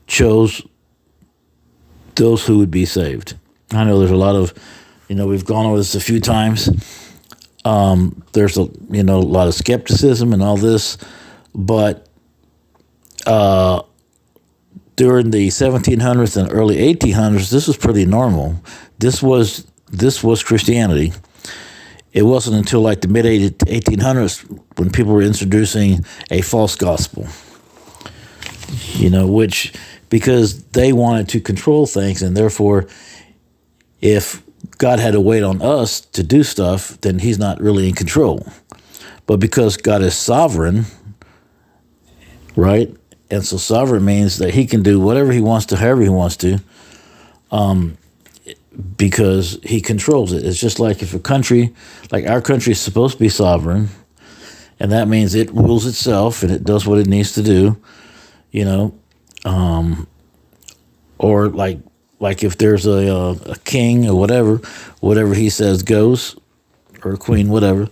chose 0.09 0.61
those 2.15 2.45
who 2.45 2.57
would 2.57 2.71
be 2.71 2.85
saved. 2.85 3.35
I 3.71 3.85
know 3.85 3.99
there's 3.99 4.11
a 4.11 4.17
lot 4.17 4.35
of, 4.35 4.53
you 5.07 5.15
know, 5.15 5.27
we've 5.27 5.45
gone 5.45 5.65
over 5.65 5.77
this 5.77 5.95
a 5.95 6.01
few 6.01 6.19
times. 6.19 6.69
Um, 7.63 8.23
there's 8.33 8.57
a 8.57 8.67
you 8.89 9.03
know 9.03 9.19
a 9.19 9.21
lot 9.21 9.47
of 9.47 9.53
skepticism 9.53 10.33
and 10.33 10.41
all 10.41 10.57
this, 10.57 10.97
but 11.53 12.07
uh, 13.27 13.81
during 14.95 15.31
the 15.31 15.49
1700s 15.49 16.37
and 16.37 16.51
early 16.51 16.77
1800s, 16.77 17.51
this 17.51 17.67
was 17.67 17.77
pretty 17.77 18.05
normal. 18.05 18.61
This 18.97 19.21
was 19.21 19.67
this 19.91 20.23
was 20.23 20.41
Christianity. 20.41 21.13
It 22.13 22.23
wasn't 22.23 22.55
until 22.55 22.81
like 22.81 23.01
the 23.01 23.07
mid 23.07 23.25
1800s 23.25 24.59
when 24.77 24.89
people 24.89 25.13
were 25.13 25.21
introducing 25.21 26.05
a 26.31 26.41
false 26.41 26.75
gospel. 26.75 27.27
You 28.93 29.09
know, 29.09 29.27
which 29.27 29.73
because 30.09 30.63
they 30.69 30.91
wanted 30.93 31.29
to 31.29 31.39
control 31.39 31.85
things, 31.85 32.21
and 32.21 32.35
therefore, 32.35 32.87
if 34.01 34.43
God 34.77 34.99
had 34.99 35.11
to 35.11 35.21
wait 35.21 35.43
on 35.43 35.61
us 35.61 36.01
to 36.01 36.23
do 36.23 36.43
stuff, 36.43 36.99
then 37.01 37.19
He's 37.19 37.39
not 37.39 37.61
really 37.61 37.87
in 37.87 37.95
control. 37.95 38.47
But 39.25 39.39
because 39.39 39.77
God 39.77 40.01
is 40.01 40.15
sovereign, 40.15 40.85
right? 42.55 42.95
And 43.31 43.45
so 43.45 43.57
sovereign 43.57 44.03
means 44.03 44.39
that 44.39 44.53
he 44.53 44.65
can 44.65 44.81
do 44.81 44.99
whatever 44.99 45.31
he 45.31 45.41
wants 45.41 45.67
to, 45.67 45.75
however 45.75 46.01
he 46.01 46.09
wants 46.09 46.35
to, 46.37 46.59
um, 47.51 47.97
because 48.97 49.59
he 49.63 49.81
controls 49.81 50.33
it. 50.33 50.43
It's 50.43 50.59
just 50.59 50.79
like 50.79 51.01
if 51.01 51.13
a 51.13 51.19
country, 51.19 51.73
like 52.11 52.25
our 52.25 52.41
country, 52.41 52.71
is 52.71 52.81
supposed 52.81 53.17
to 53.17 53.19
be 53.19 53.29
sovereign, 53.29 53.89
and 54.79 54.91
that 54.91 55.07
means 55.07 55.35
it 55.35 55.51
rules 55.51 55.85
itself 55.85 56.41
and 56.41 56.51
it 56.51 56.63
does 56.63 56.87
what 56.87 56.97
it 56.97 57.07
needs 57.07 57.33
to 57.33 57.43
do, 57.43 57.77
you 58.51 58.65
know, 58.65 58.97
um, 59.45 60.07
or 61.17 61.49
like 61.49 61.79
like 62.19 62.43
if 62.43 62.57
there's 62.57 62.85
a, 62.85 63.07
a, 63.07 63.31
a 63.51 63.55
king 63.63 64.07
or 64.07 64.15
whatever, 64.15 64.57
whatever 64.99 65.33
he 65.33 65.49
says 65.49 65.83
goes, 65.83 66.35
or 67.03 67.13
a 67.13 67.17
queen, 67.17 67.49
whatever, 67.49 67.89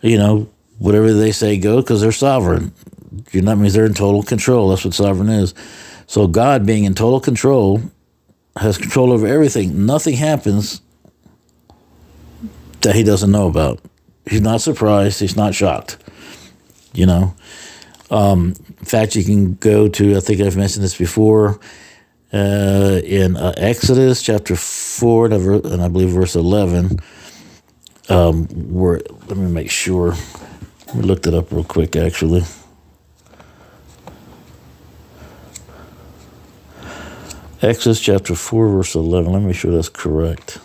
you 0.00 0.18
know, 0.18 0.48
whatever 0.78 1.12
they 1.12 1.32
say 1.32 1.56
goes 1.58 1.84
because 1.84 2.00
they're 2.00 2.12
sovereign. 2.12 2.72
You 3.32 3.42
know, 3.42 3.52
that 3.52 3.56
means 3.56 3.74
they're 3.74 3.86
in 3.86 3.94
total 3.94 4.22
control. 4.22 4.68
That's 4.68 4.84
what 4.84 4.94
sovereign 4.94 5.28
is. 5.28 5.54
So 6.06 6.26
God, 6.26 6.66
being 6.66 6.84
in 6.84 6.94
total 6.94 7.20
control, 7.20 7.82
has 8.56 8.78
control 8.78 9.12
over 9.12 9.26
everything. 9.26 9.86
Nothing 9.86 10.14
happens 10.14 10.80
that 12.80 12.94
He 12.94 13.02
doesn't 13.02 13.30
know 13.30 13.46
about. 13.46 13.80
He's 14.28 14.40
not 14.40 14.60
surprised. 14.60 15.20
He's 15.20 15.36
not 15.36 15.54
shocked. 15.54 15.98
You 16.92 17.06
know. 17.06 17.34
Um, 18.10 18.54
in 18.78 18.86
fact, 18.86 19.16
you 19.16 19.24
can 19.24 19.54
go 19.54 19.88
to. 19.88 20.16
I 20.16 20.20
think 20.20 20.40
I've 20.40 20.56
mentioned 20.56 20.84
this 20.84 20.96
before. 20.96 21.60
Uh, 22.32 23.00
in 23.04 23.36
uh, 23.36 23.54
Exodus 23.56 24.20
chapter 24.20 24.54
four 24.54 25.26
and 25.26 25.82
I 25.82 25.88
believe 25.88 26.10
verse 26.10 26.34
eleven. 26.36 26.98
Um, 28.08 28.46
where 28.72 29.00
let 29.26 29.36
me 29.36 29.50
make 29.50 29.70
sure. 29.70 30.14
We 30.94 31.02
looked 31.02 31.26
it 31.26 31.34
up 31.34 31.52
real 31.52 31.64
quick, 31.64 31.96
actually. 31.96 32.44
Exodus 37.60 38.00
chapter 38.00 38.36
4, 38.36 38.68
verse 38.68 38.94
11. 38.94 39.32
Let 39.32 39.40
me 39.40 39.48
make 39.48 39.56
sure 39.56 39.72
that's 39.72 39.88
correct. 39.88 40.60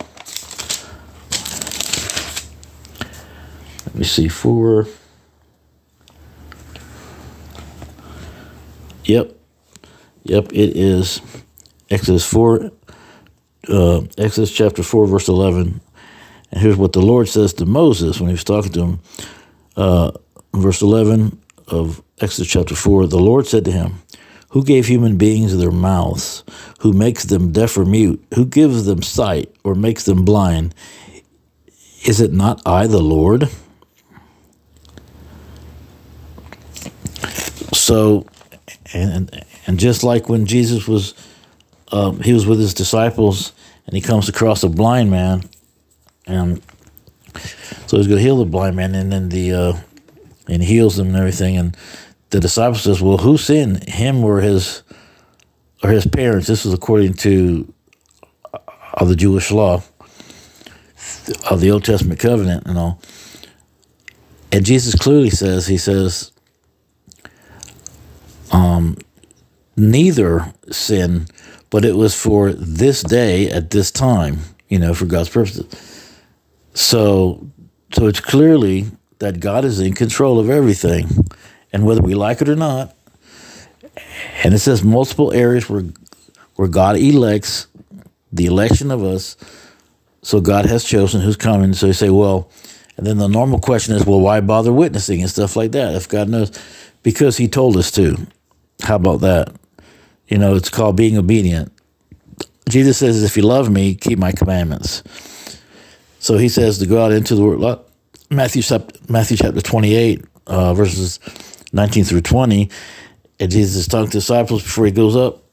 Let 3.86 3.94
me 3.96 4.04
see. 4.04 4.28
4. 4.28 4.86
Yep. 9.04 9.36
Yep, 10.24 10.52
it 10.52 10.76
is 10.76 11.20
Exodus 11.90 12.26
4, 12.26 12.70
uh, 13.68 14.00
Exodus 14.16 14.50
chapter 14.50 14.82
4, 14.82 15.06
verse 15.06 15.28
11. 15.28 15.80
And 16.50 16.60
here's 16.60 16.76
what 16.76 16.94
the 16.94 17.02
Lord 17.02 17.28
says 17.28 17.52
to 17.54 17.66
Moses 17.66 18.18
when 18.18 18.28
he 18.28 18.34
was 18.34 18.44
talking 18.44 18.72
to 18.72 18.80
him. 18.80 19.00
Uh, 19.76 20.12
verse 20.54 20.80
11 20.80 21.38
of 21.68 22.02
Exodus 22.20 22.50
chapter 22.50 22.74
4 22.74 23.06
The 23.06 23.18
Lord 23.18 23.46
said 23.46 23.64
to 23.66 23.72
him, 23.72 23.96
who 24.54 24.62
gave 24.62 24.86
human 24.86 25.16
beings 25.16 25.56
their 25.58 25.72
mouths? 25.72 26.44
Who 26.78 26.92
makes 26.92 27.24
them 27.24 27.50
deaf 27.50 27.76
or 27.76 27.84
mute? 27.84 28.24
Who 28.34 28.46
gives 28.46 28.86
them 28.86 29.02
sight 29.02 29.52
or 29.64 29.74
makes 29.74 30.04
them 30.04 30.24
blind? 30.24 30.76
Is 32.04 32.20
it 32.20 32.32
not 32.32 32.62
I, 32.64 32.86
the 32.86 33.02
Lord? 33.02 33.48
So, 37.72 38.26
and 38.94 39.44
and 39.66 39.78
just 39.78 40.04
like 40.04 40.28
when 40.28 40.46
Jesus 40.46 40.86
was, 40.86 41.14
um, 41.92 42.20
he 42.20 42.32
was 42.32 42.46
with 42.46 42.58
his 42.58 42.74
disciples, 42.74 43.52
and 43.86 43.94
he 43.94 44.00
comes 44.00 44.28
across 44.28 44.62
a 44.62 44.68
blind 44.68 45.10
man, 45.10 45.42
and 46.26 46.62
so 47.86 47.96
he's 47.96 48.06
going 48.06 48.18
to 48.18 48.22
heal 48.22 48.38
the 48.38 48.44
blind 48.44 48.76
man, 48.76 48.94
and 48.94 49.12
then 49.12 49.28
the 49.28 49.52
uh, 49.52 49.72
and 50.48 50.62
heals 50.62 50.96
them 50.96 51.08
and 51.08 51.16
everything, 51.16 51.56
and 51.56 51.76
the 52.30 52.40
disciple 52.40 52.78
says, 52.78 53.00
"Well, 53.02 53.18
who 53.18 53.36
sinned, 53.36 53.88
him 53.88 54.24
or 54.24 54.40
his 54.40 54.82
or 55.82 55.90
his 55.90 56.06
parents?" 56.06 56.46
This 56.46 56.64
is 56.64 56.72
according 56.72 57.14
to 57.14 57.72
uh, 58.52 59.04
the 59.04 59.16
Jewish 59.16 59.50
law 59.50 59.82
of 61.50 61.60
the 61.60 61.70
Old 61.70 61.84
Testament 61.84 62.20
covenant 62.20 62.66
and 62.66 62.78
all. 62.78 63.00
And 64.52 64.64
Jesus 64.64 64.94
clearly 64.94 65.30
says, 65.30 65.66
He 65.66 65.78
says, 65.78 66.30
um, 68.50 68.96
neither 69.76 70.52
sin, 70.70 71.26
but 71.70 71.84
it 71.84 71.96
was 71.96 72.14
for 72.14 72.52
this 72.52 73.02
day 73.02 73.50
at 73.50 73.70
this 73.70 73.90
time, 73.90 74.38
you 74.68 74.78
know, 74.78 74.94
for 74.94 75.06
God's 75.06 75.28
purposes. 75.28 75.66
So, 76.74 77.46
so 77.92 78.06
it's 78.06 78.20
clearly 78.20 78.86
that 79.18 79.40
God 79.40 79.64
is 79.64 79.80
in 79.80 79.94
control 79.94 80.38
of 80.38 80.50
everything, 80.50 81.26
and 81.72 81.84
whether 81.84 82.02
we 82.02 82.14
like 82.14 82.40
it 82.40 82.48
or 82.48 82.56
not, 82.56 82.94
and 84.42 84.54
it 84.54 84.58
says 84.58 84.82
multiple 84.82 85.32
areas 85.32 85.68
where 85.68 85.84
where 86.56 86.68
God 86.68 86.96
elects 86.96 87.66
the 88.32 88.46
election 88.46 88.90
of 88.90 89.02
us. 89.02 89.36
So 90.22 90.40
God 90.40 90.66
has 90.66 90.84
chosen 90.84 91.20
who's 91.20 91.36
coming. 91.36 91.72
So 91.74 91.86
you 91.86 91.92
say, 91.92 92.10
well, 92.10 92.48
and 92.96 93.06
then 93.06 93.18
the 93.18 93.28
normal 93.28 93.58
question 93.58 93.94
is, 93.94 94.06
well, 94.06 94.20
why 94.20 94.40
bother 94.40 94.72
witnessing 94.72 95.20
and 95.20 95.30
stuff 95.30 95.56
like 95.56 95.72
that 95.72 95.94
if 95.94 96.08
God 96.08 96.28
knows? 96.28 96.52
Because 97.04 97.36
He 97.36 97.46
told 97.46 97.76
us 97.76 97.92
to. 97.92 98.26
How 98.82 98.96
about 98.96 99.20
that? 99.20 99.54
You 100.26 100.38
know, 100.38 100.56
it's 100.56 100.70
called 100.70 100.96
being 100.96 101.16
obedient. 101.16 101.70
Jesus 102.68 102.98
says, 102.98 103.22
if 103.22 103.36
you 103.36 103.44
love 103.44 103.70
me, 103.70 103.94
keep 103.94 104.18
my 104.18 104.32
commandments. 104.32 105.04
So 106.18 106.36
He 106.36 106.48
says 106.48 106.78
to 106.78 106.86
go 106.86 107.04
out 107.04 107.12
into 107.12 107.36
the 107.36 107.42
world. 107.42 107.84
Matthew, 108.30 108.62
Matthew 109.08 109.36
chapter 109.36 109.60
28, 109.60 110.24
uh, 110.48 110.74
verses 110.74 111.20
19 111.72 112.02
through 112.02 112.22
20. 112.22 112.68
And 113.38 113.50
Jesus 113.50 113.76
is 113.76 113.86
talking 113.86 114.10
to 114.10 114.18
disciples 114.18 114.64
before 114.64 114.86
He 114.86 114.90
goes 114.90 115.14
up, 115.14 115.44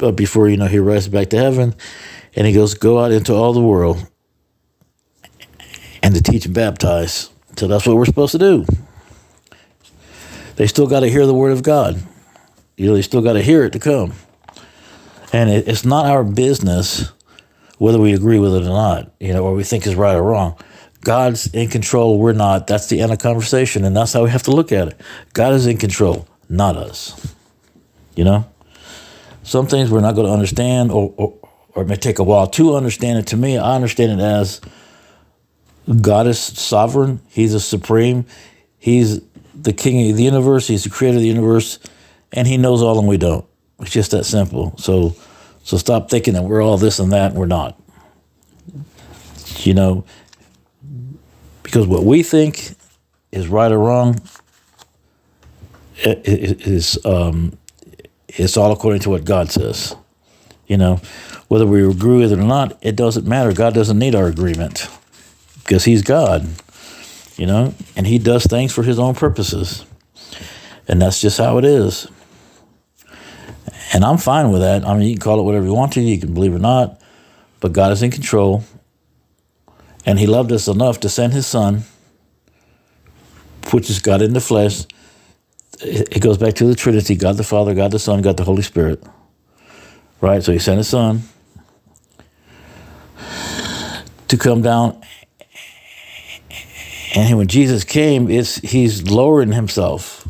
uh, 0.00 0.12
before, 0.12 0.48
you 0.48 0.56
know, 0.56 0.66
He 0.66 0.78
rises 0.78 1.08
back 1.08 1.28
to 1.30 1.36
heaven. 1.36 1.74
And 2.34 2.46
He 2.46 2.54
goes, 2.54 2.72
go 2.72 2.98
out 2.98 3.12
into 3.12 3.34
all 3.34 3.52
the 3.52 3.60
world 3.60 4.08
and 6.02 6.14
to 6.14 6.22
teach 6.22 6.46
and 6.46 6.54
baptize. 6.54 7.30
So 7.56 7.66
that's 7.68 7.86
what 7.86 7.96
we're 7.96 8.06
supposed 8.06 8.32
to 8.32 8.38
do. 8.38 8.66
They 10.62 10.68
still 10.68 10.86
got 10.86 11.00
to 11.00 11.08
hear 11.08 11.26
the 11.26 11.34
word 11.34 11.50
of 11.50 11.64
God. 11.64 12.00
You 12.76 12.86
know, 12.86 12.94
they 12.94 13.02
still 13.02 13.20
got 13.20 13.32
to 13.32 13.42
hear 13.42 13.64
it 13.64 13.72
to 13.72 13.80
come. 13.80 14.12
And 15.32 15.50
it, 15.50 15.66
it's 15.66 15.84
not 15.84 16.06
our 16.06 16.22
business 16.22 17.10
whether 17.78 17.98
we 17.98 18.14
agree 18.14 18.38
with 18.38 18.54
it 18.54 18.62
or 18.62 18.68
not, 18.68 19.10
you 19.18 19.32
know, 19.32 19.42
or 19.42 19.54
we 19.54 19.64
think 19.64 19.88
is 19.88 19.96
right 19.96 20.14
or 20.14 20.22
wrong. 20.22 20.56
God's 21.00 21.52
in 21.52 21.68
control, 21.68 22.16
we're 22.16 22.32
not. 22.32 22.68
That's 22.68 22.86
the 22.86 23.00
end 23.00 23.10
of 23.10 23.18
conversation, 23.18 23.84
and 23.84 23.96
that's 23.96 24.12
how 24.12 24.22
we 24.22 24.30
have 24.30 24.44
to 24.44 24.52
look 24.52 24.70
at 24.70 24.86
it. 24.86 25.00
God 25.32 25.52
is 25.54 25.66
in 25.66 25.78
control, 25.78 26.28
not 26.48 26.76
us. 26.76 27.34
You 28.14 28.22
know? 28.22 28.48
Some 29.42 29.66
things 29.66 29.90
we're 29.90 29.98
not 29.98 30.14
going 30.14 30.28
to 30.28 30.32
understand, 30.32 30.92
or, 30.92 31.12
or, 31.16 31.34
or 31.74 31.82
it 31.82 31.88
may 31.88 31.96
take 31.96 32.20
a 32.20 32.22
while 32.22 32.46
to 32.46 32.76
understand 32.76 33.18
it. 33.18 33.26
To 33.26 33.36
me, 33.36 33.58
I 33.58 33.74
understand 33.74 34.20
it 34.20 34.22
as 34.22 34.60
God 36.00 36.28
is 36.28 36.38
sovereign. 36.38 37.18
He's 37.30 37.52
a 37.52 37.58
supreme. 37.58 38.26
He's 38.78 39.22
the 39.62 39.72
king 39.72 40.10
of 40.10 40.16
the 40.16 40.22
universe. 40.22 40.68
He's 40.68 40.84
the 40.84 40.90
creator 40.90 41.16
of 41.16 41.22
the 41.22 41.28
universe, 41.28 41.78
and 42.32 42.46
he 42.46 42.56
knows 42.56 42.82
all 42.82 42.98
and 42.98 43.08
we 43.08 43.16
don't. 43.16 43.44
It's 43.80 43.90
just 43.90 44.10
that 44.12 44.24
simple. 44.24 44.74
So, 44.78 45.16
so 45.64 45.76
stop 45.76 46.10
thinking 46.10 46.34
that 46.34 46.42
we're 46.42 46.62
all 46.62 46.78
this 46.78 46.98
and 46.98 47.12
that. 47.12 47.32
And 47.32 47.40
we're 47.40 47.46
not. 47.46 47.80
You 49.58 49.74
know, 49.74 50.04
because 51.62 51.86
what 51.86 52.04
we 52.04 52.22
think 52.22 52.74
is 53.30 53.48
right 53.48 53.70
or 53.70 53.78
wrong 53.78 54.20
is 56.04 56.98
um, 57.04 57.56
it's 58.28 58.56
all 58.56 58.72
according 58.72 59.00
to 59.02 59.10
what 59.10 59.24
God 59.24 59.50
says. 59.50 59.94
You 60.66 60.76
know, 60.76 61.00
whether 61.48 61.66
we 61.66 61.86
agree 61.86 62.18
with 62.18 62.32
it 62.32 62.38
or 62.38 62.44
not, 62.44 62.78
it 62.82 62.96
doesn't 62.96 63.26
matter. 63.26 63.52
God 63.52 63.74
doesn't 63.74 63.98
need 63.98 64.14
our 64.14 64.26
agreement 64.26 64.88
because 65.62 65.84
he's 65.84 66.02
God, 66.02 66.48
you 67.42 67.48
know, 67.48 67.74
and 67.96 68.06
he 68.06 68.20
does 68.20 68.44
things 68.44 68.72
for 68.72 68.84
his 68.84 69.00
own 69.00 69.16
purposes. 69.16 69.84
And 70.86 71.02
that's 71.02 71.20
just 71.20 71.38
how 71.38 71.58
it 71.58 71.64
is. 71.64 72.06
And 73.92 74.04
I'm 74.04 74.18
fine 74.18 74.52
with 74.52 74.60
that. 74.60 74.86
I 74.86 74.96
mean, 74.96 75.08
you 75.08 75.14
can 75.16 75.22
call 75.22 75.40
it 75.40 75.42
whatever 75.42 75.66
you 75.66 75.74
want 75.74 75.92
to, 75.94 76.00
you 76.00 76.20
can 76.20 76.34
believe 76.34 76.52
it 76.52 76.58
or 76.58 76.60
not, 76.60 77.02
but 77.58 77.72
God 77.72 77.90
is 77.90 78.00
in 78.00 78.12
control. 78.12 78.62
And 80.06 80.20
he 80.20 80.28
loved 80.28 80.52
us 80.52 80.68
enough 80.68 81.00
to 81.00 81.08
send 81.08 81.32
his 81.32 81.44
son, 81.44 81.82
which 83.72 83.90
is 83.90 83.98
God 83.98 84.22
in 84.22 84.34
the 84.34 84.40
flesh. 84.40 84.84
It 85.80 86.22
goes 86.22 86.38
back 86.38 86.54
to 86.54 86.64
the 86.64 86.76
Trinity 86.76 87.16
God 87.16 87.38
the 87.38 87.42
Father, 87.42 87.74
God 87.74 87.90
the 87.90 87.98
Son, 87.98 88.22
God 88.22 88.36
the 88.36 88.44
Holy 88.44 88.62
Spirit. 88.62 89.02
Right? 90.20 90.44
So 90.44 90.52
he 90.52 90.60
sent 90.60 90.78
his 90.78 90.86
son 90.86 91.22
to 94.28 94.36
come 94.36 94.62
down 94.62 95.02
and 97.14 97.36
when 97.36 97.46
Jesus 97.46 97.84
came, 97.84 98.30
it's 98.30 98.56
he's 98.56 99.10
lowering 99.10 99.52
himself. 99.52 100.26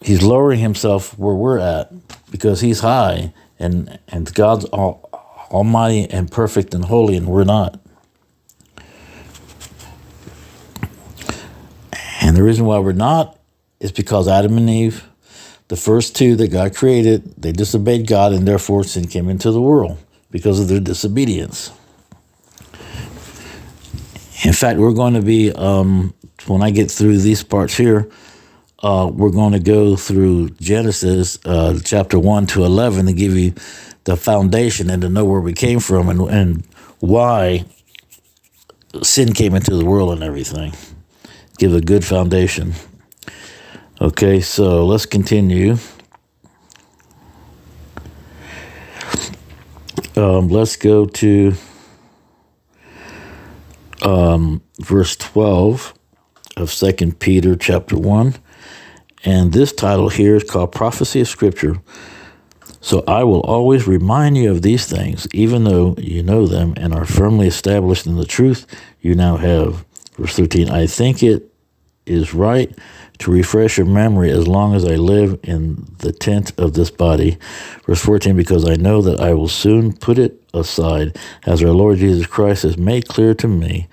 He's 0.00 0.22
lowering 0.22 0.60
himself 0.60 1.18
where 1.18 1.34
we're 1.34 1.58
at 1.58 1.90
because 2.30 2.60
he's 2.60 2.80
high 2.80 3.32
and 3.58 3.98
and 4.08 4.32
God's 4.34 4.66
all, 4.66 5.08
almighty 5.50 6.08
and 6.10 6.30
perfect 6.30 6.74
and 6.74 6.84
holy 6.84 7.16
and 7.16 7.26
we're 7.26 7.44
not. 7.44 7.80
And 12.20 12.36
the 12.36 12.42
reason 12.42 12.66
why 12.66 12.78
we're 12.78 12.92
not 12.92 13.38
is 13.80 13.92
because 13.92 14.28
Adam 14.28 14.58
and 14.58 14.68
Eve, 14.68 15.04
the 15.68 15.76
first 15.76 16.16
two 16.16 16.36
that 16.36 16.48
God 16.48 16.74
created, 16.74 17.40
they 17.40 17.52
disobeyed 17.52 18.06
God 18.06 18.32
and 18.32 18.46
therefore 18.46 18.84
sin 18.84 19.06
came 19.06 19.28
into 19.28 19.50
the 19.50 19.60
world 19.60 19.98
because 20.30 20.60
of 20.60 20.68
their 20.68 20.80
disobedience. 20.80 21.70
In 24.44 24.52
fact, 24.52 24.78
we're 24.78 24.92
going 24.92 25.14
to 25.14 25.22
be, 25.22 25.52
um, 25.52 26.12
when 26.46 26.62
I 26.62 26.70
get 26.70 26.90
through 26.90 27.18
these 27.18 27.42
parts 27.42 27.76
here, 27.76 28.10
uh, 28.80 29.10
we're 29.12 29.30
going 29.30 29.52
to 29.52 29.58
go 29.58 29.96
through 29.96 30.50
Genesis 30.50 31.38
uh, 31.46 31.78
chapter 31.82 32.18
1 32.18 32.46
to 32.48 32.64
11 32.64 33.06
to 33.06 33.12
give 33.12 33.34
you 33.34 33.54
the 34.04 34.16
foundation 34.16 34.90
and 34.90 35.00
to 35.02 35.08
know 35.08 35.24
where 35.24 35.40
we 35.40 35.54
came 35.54 35.80
from 35.80 36.08
and, 36.08 36.20
and 36.28 36.64
why 37.00 37.64
sin 39.02 39.32
came 39.32 39.54
into 39.54 39.74
the 39.74 39.84
world 39.84 40.12
and 40.12 40.22
everything. 40.22 40.72
Give 41.58 41.74
a 41.74 41.80
good 41.80 42.04
foundation. 42.04 42.74
Okay, 44.00 44.40
so 44.40 44.84
let's 44.84 45.06
continue. 45.06 45.78
Um, 50.14 50.48
let's 50.48 50.76
go 50.76 51.06
to 51.06 51.54
um, 54.02 54.62
verse 54.80 55.16
12 55.16 55.94
of 56.56 56.70
Second 56.70 57.18
Peter 57.18 57.56
chapter 57.56 57.96
1. 57.96 58.34
And 59.24 59.52
this 59.52 59.72
title 59.72 60.08
here 60.08 60.36
is 60.36 60.44
called 60.44 60.72
Prophecy 60.72 61.20
of 61.20 61.28
Scripture. 61.28 61.80
So 62.80 63.02
I 63.08 63.24
will 63.24 63.40
always 63.40 63.88
remind 63.88 64.36
you 64.36 64.50
of 64.50 64.62
these 64.62 64.86
things, 64.86 65.26
even 65.34 65.64
though 65.64 65.96
you 65.98 66.22
know 66.22 66.46
them 66.46 66.74
and 66.76 66.94
are 66.94 67.04
firmly 67.04 67.48
established 67.48 68.06
in 68.06 68.16
the 68.16 68.24
truth 68.24 68.66
you 69.00 69.14
now 69.14 69.36
have. 69.36 69.84
Verse 70.16 70.36
13 70.36 70.70
I 70.70 70.86
think 70.86 71.22
it 71.22 71.52
is 72.06 72.32
right 72.32 72.72
to 73.18 73.30
refresh 73.30 73.78
your 73.78 73.86
memory 73.86 74.30
as 74.30 74.46
long 74.46 74.74
as 74.74 74.84
I 74.84 74.96
live 74.96 75.38
in 75.42 75.86
the 75.98 76.12
tent 76.12 76.52
of 76.58 76.74
this 76.74 76.90
body. 76.90 77.38
Verse 77.86 78.00
14, 78.02 78.36
because 78.36 78.68
I 78.68 78.74
know 78.74 79.02
that 79.02 79.20
I 79.20 79.32
will 79.34 79.48
soon 79.48 79.92
put 79.92 80.18
it 80.18 80.42
aside, 80.52 81.16
as 81.44 81.62
our 81.62 81.70
Lord 81.70 81.98
Jesus 81.98 82.26
Christ 82.26 82.62
has 82.62 82.76
made 82.76 83.08
clear 83.08 83.34
to 83.34 83.48
me. 83.48 83.88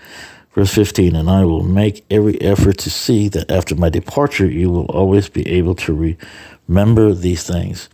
Verse 0.54 0.74
15, 0.74 1.16
and 1.16 1.30
I 1.30 1.44
will 1.46 1.64
make 1.64 2.06
every 2.12 2.40
effort 2.42 2.78
to 2.80 2.92
see 2.92 3.28
that 3.30 3.50
after 3.50 3.76
my 3.76 3.90
departure 3.90 4.46
you 4.46 4.70
will 4.70 4.86
always 4.86 5.28
be 5.28 5.48
able 5.50 5.76
to 5.76 6.16
remember 6.68 7.14
these 7.14 7.44
things. 7.46 7.90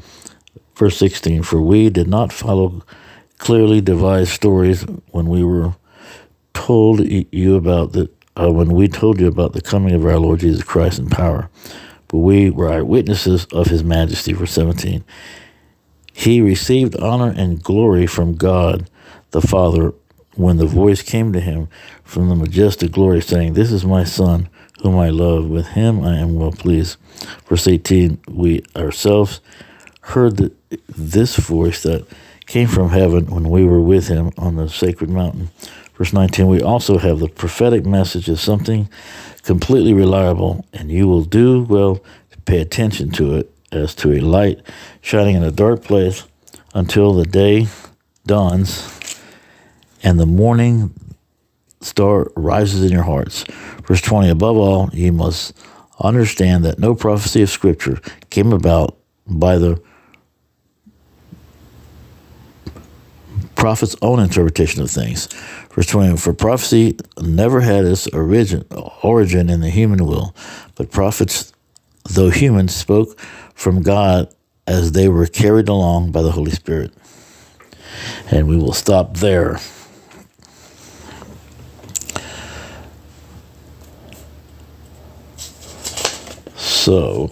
Verse 0.75 0.97
16, 0.97 1.43
for 1.43 1.61
we 1.61 1.89
did 1.89 2.07
not 2.07 2.33
follow 2.33 2.83
clearly 3.37 3.79
devised 3.79 4.31
stories 4.31 4.83
when 5.11 5.27
we 5.27 5.43
were 5.43 5.75
told 6.53 6.99
you 7.01 7.55
about 7.55 7.93
the 7.93 8.09
uh, 8.39 8.51
when 8.51 8.71
we 8.71 8.87
told 8.87 9.19
you 9.19 9.27
about 9.27 9.53
the 9.53 9.61
coming 9.61 9.93
of 9.93 10.05
our 10.05 10.17
Lord 10.17 10.39
Jesus 10.39 10.63
Christ 10.63 10.99
in 10.99 11.09
power. 11.09 11.49
But 12.07 12.19
we 12.19 12.49
were 12.49 12.71
eyewitnesses 12.71 13.45
of 13.51 13.67
his 13.67 13.83
majesty. 13.83 14.33
Verse 14.33 14.51
17. 14.51 15.03
He 16.13 16.41
received 16.41 16.95
honor 16.97 17.33
and 17.35 17.63
glory 17.63 18.07
from 18.07 18.35
God 18.35 18.89
the 19.31 19.41
Father 19.41 19.93
when 20.35 20.57
the 20.57 20.65
voice 20.65 21.01
came 21.01 21.33
to 21.33 21.39
him 21.39 21.67
from 22.03 22.29
the 22.29 22.35
majestic 22.35 22.91
glory, 22.91 23.21
saying, 23.21 23.53
This 23.53 23.71
is 23.71 23.85
my 23.85 24.03
Son, 24.03 24.49
whom 24.81 24.97
I 24.97 25.09
love. 25.09 25.47
With 25.47 25.67
him 25.67 26.03
I 26.03 26.17
am 26.17 26.35
well 26.35 26.51
pleased. 26.51 26.97
Verse 27.47 27.67
18. 27.67 28.19
We 28.29 28.63
ourselves 28.75 29.41
heard 30.01 30.37
the, 30.37 30.51
this 30.87 31.35
voice 31.35 31.83
that 31.83 32.07
came 32.47 32.67
from 32.67 32.89
heaven 32.89 33.27
when 33.27 33.49
we 33.49 33.63
were 33.63 33.81
with 33.81 34.07
him 34.07 34.31
on 34.37 34.55
the 34.55 34.67
sacred 34.67 35.09
mountain. 35.09 35.49
Verse 35.99 36.13
19, 36.13 36.47
we 36.47 36.61
also 36.61 36.97
have 36.97 37.19
the 37.19 37.27
prophetic 37.27 37.85
message 37.85 38.29
of 38.29 38.39
something 38.39 38.89
completely 39.43 39.91
reliable, 39.93 40.65
and 40.71 40.89
you 40.89 41.09
will 41.09 41.25
do 41.25 41.63
well 41.63 41.97
to 42.31 42.41
pay 42.45 42.61
attention 42.61 43.11
to 43.11 43.35
it 43.35 43.53
as 43.73 43.93
to 43.95 44.13
a 44.13 44.21
light 44.21 44.61
shining 45.01 45.35
in 45.35 45.43
a 45.43 45.51
dark 45.51 45.83
place 45.83 46.25
until 46.73 47.13
the 47.13 47.25
day 47.25 47.67
dawns 48.25 48.97
and 50.01 50.17
the 50.17 50.25
morning 50.25 50.93
star 51.81 52.31
rises 52.37 52.81
in 52.81 52.93
your 52.93 53.03
hearts. 53.03 53.43
Verse 53.85 54.01
20, 54.01 54.29
above 54.29 54.55
all, 54.55 54.89
you 54.93 55.11
must 55.11 55.53
understand 55.99 56.63
that 56.63 56.79
no 56.79 56.95
prophecy 56.95 57.41
of 57.41 57.49
Scripture 57.49 57.99
came 58.29 58.53
about 58.53 58.97
by 59.27 59.57
the 59.57 59.81
prophet's 63.59 63.95
own 64.01 64.19
interpretation 64.19 64.81
of 64.81 64.89
things. 64.89 65.27
Verse 65.73 65.85
20 65.87 66.17
For 66.17 66.33
prophecy 66.33 66.97
never 67.21 67.59
had 67.59 67.83
its 67.83 68.07
origin, 68.07 68.65
origin 69.03 69.49
in 69.49 69.59
the 69.59 69.69
human 69.69 70.05
will, 70.05 70.33
but 70.75 70.89
prophets, 70.89 71.51
though 72.09 72.29
human, 72.29 72.69
spoke 72.69 73.19
from 73.53 73.83
God 73.83 74.33
as 74.65 74.93
they 74.93 75.09
were 75.09 75.27
carried 75.27 75.67
along 75.67 76.13
by 76.13 76.21
the 76.21 76.31
Holy 76.31 76.51
Spirit. 76.51 76.93
And 78.31 78.47
we 78.47 78.55
will 78.55 78.71
stop 78.71 79.17
there. 79.17 79.59
So, 86.55 87.31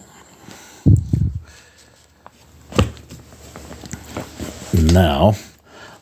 now, 4.73 5.35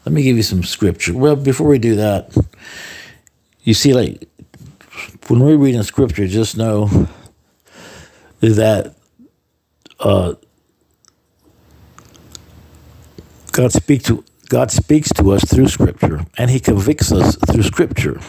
let 0.06 0.14
me 0.14 0.24
give 0.24 0.38
you 0.38 0.44
some 0.44 0.64
scripture. 0.64 1.14
Well, 1.14 1.36
before 1.36 1.68
we 1.68 1.80
do 1.80 1.96
that, 1.96 2.36
you 3.64 3.74
see, 3.74 3.94
like, 3.94 4.28
when 5.28 5.40
we're 5.40 5.58
reading 5.58 5.84
scripture, 5.84 6.28
just 6.28 6.58
know 6.58 7.08
that 8.42 8.96
uh, 10.00 10.36
God 13.52 13.72
speaks 13.72 14.04
to 14.06 14.24
God 14.50 14.70
speaks 14.70 15.10
to 15.14 15.32
us 15.32 15.44
through 15.46 15.70
Scripture, 15.70 16.26
and 16.38 16.52
He 16.52 16.60
convicts 16.60 17.12
us 17.12 17.36
through 17.36 17.64
Scripture. 17.64 18.20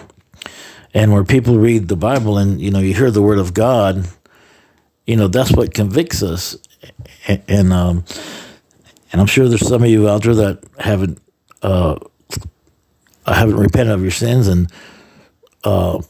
And 0.95 1.12
where 1.12 1.25
people 1.25 1.59
read 1.59 1.89
the 1.89 1.97
Bible, 1.97 2.39
and 2.39 2.61
you 2.61 2.71
know, 2.71 2.79
you 2.79 2.95
hear 2.95 3.11
the 3.11 3.21
Word 3.21 3.39
of 3.39 3.53
God, 3.53 4.09
you 5.07 5.17
know, 5.17 5.29
that's 5.29 5.53
what 5.53 5.75
convicts 5.75 6.23
us. 6.23 6.57
And, 7.27 7.73
um, 7.73 8.05
and 9.12 9.21
I'm 9.21 9.27
sure 9.27 9.49
there's 9.49 9.67
some 9.67 9.83
of 9.83 9.91
you 9.91 10.09
out 10.09 10.23
there 10.23 10.35
that 10.37 10.65
haven't 10.79 11.21
uh, 11.66 11.98
haven't 13.26 13.57
repented 13.57 13.92
of 13.92 14.02
your 14.02 14.11
sins 14.12 14.46
and 14.46 14.70
uh, 15.64 16.00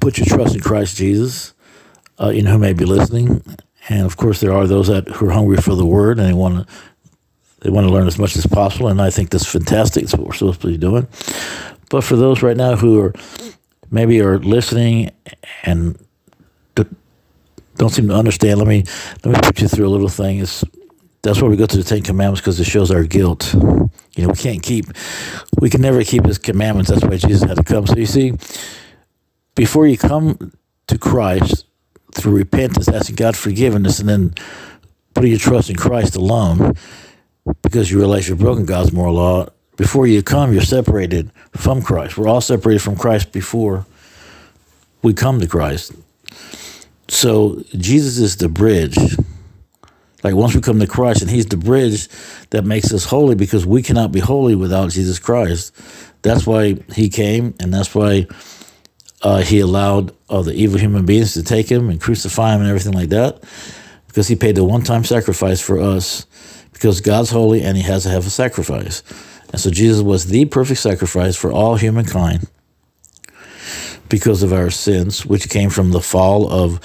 put 0.00 0.18
your 0.18 0.26
trust 0.26 0.54
in 0.54 0.60
Christ 0.60 0.96
Jesus. 0.96 1.54
Uh, 2.20 2.28
you 2.28 2.42
know, 2.42 2.52
who 2.52 2.58
may 2.58 2.74
be 2.74 2.84
listening, 2.84 3.42
and 3.88 4.04
of 4.04 4.16
course, 4.16 4.40
there 4.40 4.52
are 4.52 4.66
those 4.66 4.88
that 4.88 5.08
who 5.08 5.26
are 5.26 5.32
hungry 5.32 5.56
for 5.56 5.74
the 5.74 5.86
Word 5.86 6.18
and 6.18 6.28
they 6.28 6.34
want 6.34 6.68
to 6.68 6.74
they 7.60 7.70
want 7.70 7.86
to 7.86 7.92
learn 7.92 8.06
as 8.06 8.18
much 8.18 8.36
as 8.36 8.46
possible. 8.46 8.88
And 8.88 9.00
I 9.00 9.10
think 9.10 9.30
that's 9.30 9.46
fantastic. 9.46 10.04
It's 10.04 10.14
what 10.14 10.26
we're 10.26 10.34
supposed 10.34 10.60
to 10.60 10.66
be 10.66 10.76
doing. 10.76 11.08
But 11.90 12.04
for 12.04 12.16
those 12.16 12.42
right 12.42 12.56
now 12.56 12.76
who 12.76 13.00
are 13.00 13.14
maybe 13.90 14.20
are 14.20 14.38
listening 14.38 15.10
and 15.64 15.98
don't 17.76 17.90
seem 17.90 18.08
to 18.08 18.14
understand. 18.14 18.58
Let 18.58 18.68
me 18.68 18.84
let 19.24 19.34
me 19.34 19.40
put 19.42 19.60
you 19.60 19.68
through 19.68 19.88
a 19.88 19.90
little 19.90 20.08
thing. 20.08 20.38
Is 20.38 20.64
that's 21.22 21.40
why 21.40 21.48
we 21.48 21.56
go 21.56 21.66
to 21.66 21.76
the 21.76 21.84
Ten 21.84 22.02
Commandments 22.02 22.40
because 22.40 22.58
it 22.58 22.64
shows 22.64 22.90
our 22.90 23.04
guilt. 23.04 23.54
You 23.54 24.24
know, 24.24 24.28
we 24.28 24.34
can't 24.34 24.62
keep, 24.62 24.86
we 25.60 25.70
can 25.70 25.80
never 25.80 26.02
keep 26.02 26.26
His 26.26 26.38
commandments. 26.38 26.90
That's 26.90 27.04
why 27.04 27.16
Jesus 27.16 27.42
had 27.42 27.56
to 27.58 27.62
come. 27.62 27.86
So 27.86 27.96
you 27.96 28.06
see, 28.06 28.32
before 29.54 29.86
you 29.86 29.96
come 29.96 30.52
to 30.88 30.98
Christ 30.98 31.66
through 32.12 32.36
repentance, 32.36 32.88
asking 32.88 33.16
God 33.16 33.36
forgiveness, 33.36 34.00
and 34.00 34.08
then 34.08 34.34
putting 35.14 35.30
your 35.30 35.38
trust 35.38 35.70
in 35.70 35.76
Christ 35.76 36.16
alone, 36.16 36.74
because 37.62 37.90
you 37.90 37.98
realize 37.98 38.28
you're 38.28 38.36
broken 38.36 38.66
God's 38.66 38.92
moral 38.92 39.14
law. 39.14 39.46
Before 39.76 40.06
you 40.06 40.22
come, 40.22 40.52
you're 40.52 40.62
separated 40.62 41.30
from 41.52 41.82
Christ. 41.82 42.18
We're 42.18 42.28
all 42.28 42.40
separated 42.40 42.82
from 42.82 42.96
Christ 42.96 43.32
before 43.32 43.86
we 45.02 45.14
come 45.14 45.40
to 45.40 45.46
Christ. 45.46 45.92
So 47.08 47.62
Jesus 47.76 48.18
is 48.18 48.36
the 48.36 48.48
bridge. 48.48 48.96
Like 50.22 50.34
once 50.34 50.54
we 50.54 50.60
come 50.60 50.78
to 50.78 50.86
Christ, 50.86 51.22
and 51.22 51.30
He's 51.30 51.46
the 51.46 51.56
bridge 51.56 52.08
that 52.50 52.64
makes 52.64 52.92
us 52.92 53.04
holy 53.04 53.34
because 53.34 53.66
we 53.66 53.82
cannot 53.82 54.12
be 54.12 54.20
holy 54.20 54.54
without 54.54 54.90
Jesus 54.90 55.18
Christ. 55.18 55.74
That's 56.22 56.46
why 56.46 56.76
He 56.94 57.08
came, 57.08 57.54
and 57.58 57.74
that's 57.74 57.94
why 57.94 58.26
uh, 59.22 59.42
He 59.42 59.60
allowed 59.60 60.14
uh, 60.28 60.42
the 60.42 60.54
evil 60.54 60.78
human 60.78 61.04
beings 61.06 61.34
to 61.34 61.42
take 61.42 61.70
Him 61.70 61.90
and 61.90 62.00
crucify 62.00 62.54
Him 62.54 62.60
and 62.60 62.70
everything 62.70 62.92
like 62.92 63.08
that 63.08 63.42
because 64.06 64.28
He 64.28 64.36
paid 64.36 64.56
the 64.56 64.64
one 64.64 64.82
time 64.82 65.04
sacrifice 65.04 65.60
for 65.60 65.80
us 65.80 66.26
because 66.72 67.00
God's 67.00 67.30
holy 67.30 67.62
and 67.62 67.76
He 67.76 67.82
has 67.82 68.04
to 68.04 68.10
have 68.10 68.26
a 68.26 68.30
sacrifice. 68.30 69.02
And 69.50 69.60
so 69.60 69.70
Jesus 69.70 70.02
was 70.02 70.26
the 70.26 70.46
perfect 70.46 70.80
sacrifice 70.80 71.36
for 71.36 71.52
all 71.52 71.76
humankind 71.76 72.48
because 74.08 74.42
of 74.42 74.52
our 74.52 74.70
sins, 74.70 75.26
which 75.26 75.48
came 75.48 75.70
from 75.70 75.90
the 75.90 76.00
fall 76.00 76.50
of 76.50 76.80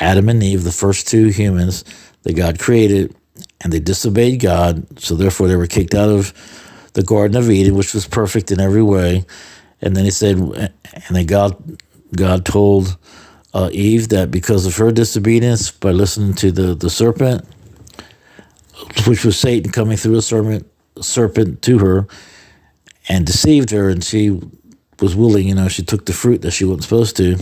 Adam 0.00 0.28
and 0.28 0.42
Eve, 0.42 0.64
the 0.64 0.72
first 0.72 1.08
two 1.08 1.28
humans 1.28 1.84
that 2.26 2.34
God 2.34 2.58
created, 2.58 3.14
and 3.60 3.72
they 3.72 3.78
disobeyed 3.78 4.40
God. 4.40 4.98
So 4.98 5.14
therefore, 5.14 5.46
they 5.46 5.54
were 5.54 5.68
kicked 5.68 5.94
out 5.94 6.08
of 6.08 6.32
the 6.94 7.04
Garden 7.04 7.36
of 7.36 7.48
Eden, 7.48 7.76
which 7.76 7.94
was 7.94 8.04
perfect 8.08 8.50
in 8.50 8.60
every 8.60 8.82
way. 8.82 9.24
And 9.80 9.94
then 9.94 10.04
he 10.04 10.10
said, 10.10 10.36
and 10.36 10.72
then 11.10 11.26
God, 11.26 11.78
God 12.16 12.44
told 12.44 12.98
uh, 13.54 13.70
Eve 13.72 14.08
that 14.08 14.32
because 14.32 14.66
of 14.66 14.76
her 14.76 14.90
disobedience, 14.90 15.70
by 15.70 15.92
listening 15.92 16.34
to 16.34 16.50
the, 16.50 16.74
the 16.74 16.90
serpent, 16.90 17.46
which 19.06 19.24
was 19.24 19.38
Satan 19.38 19.70
coming 19.70 19.96
through 19.96 20.16
a 20.16 20.22
serpent, 20.22 20.68
serpent 21.00 21.62
to 21.62 21.78
her, 21.78 22.08
and 23.08 23.24
deceived 23.24 23.70
her, 23.70 23.88
and 23.88 24.02
she 24.02 24.30
was 24.98 25.14
willing, 25.14 25.46
you 25.46 25.54
know, 25.54 25.68
she 25.68 25.84
took 25.84 26.06
the 26.06 26.12
fruit 26.12 26.42
that 26.42 26.50
she 26.50 26.64
wasn't 26.64 26.82
supposed 26.82 27.16
to. 27.18 27.38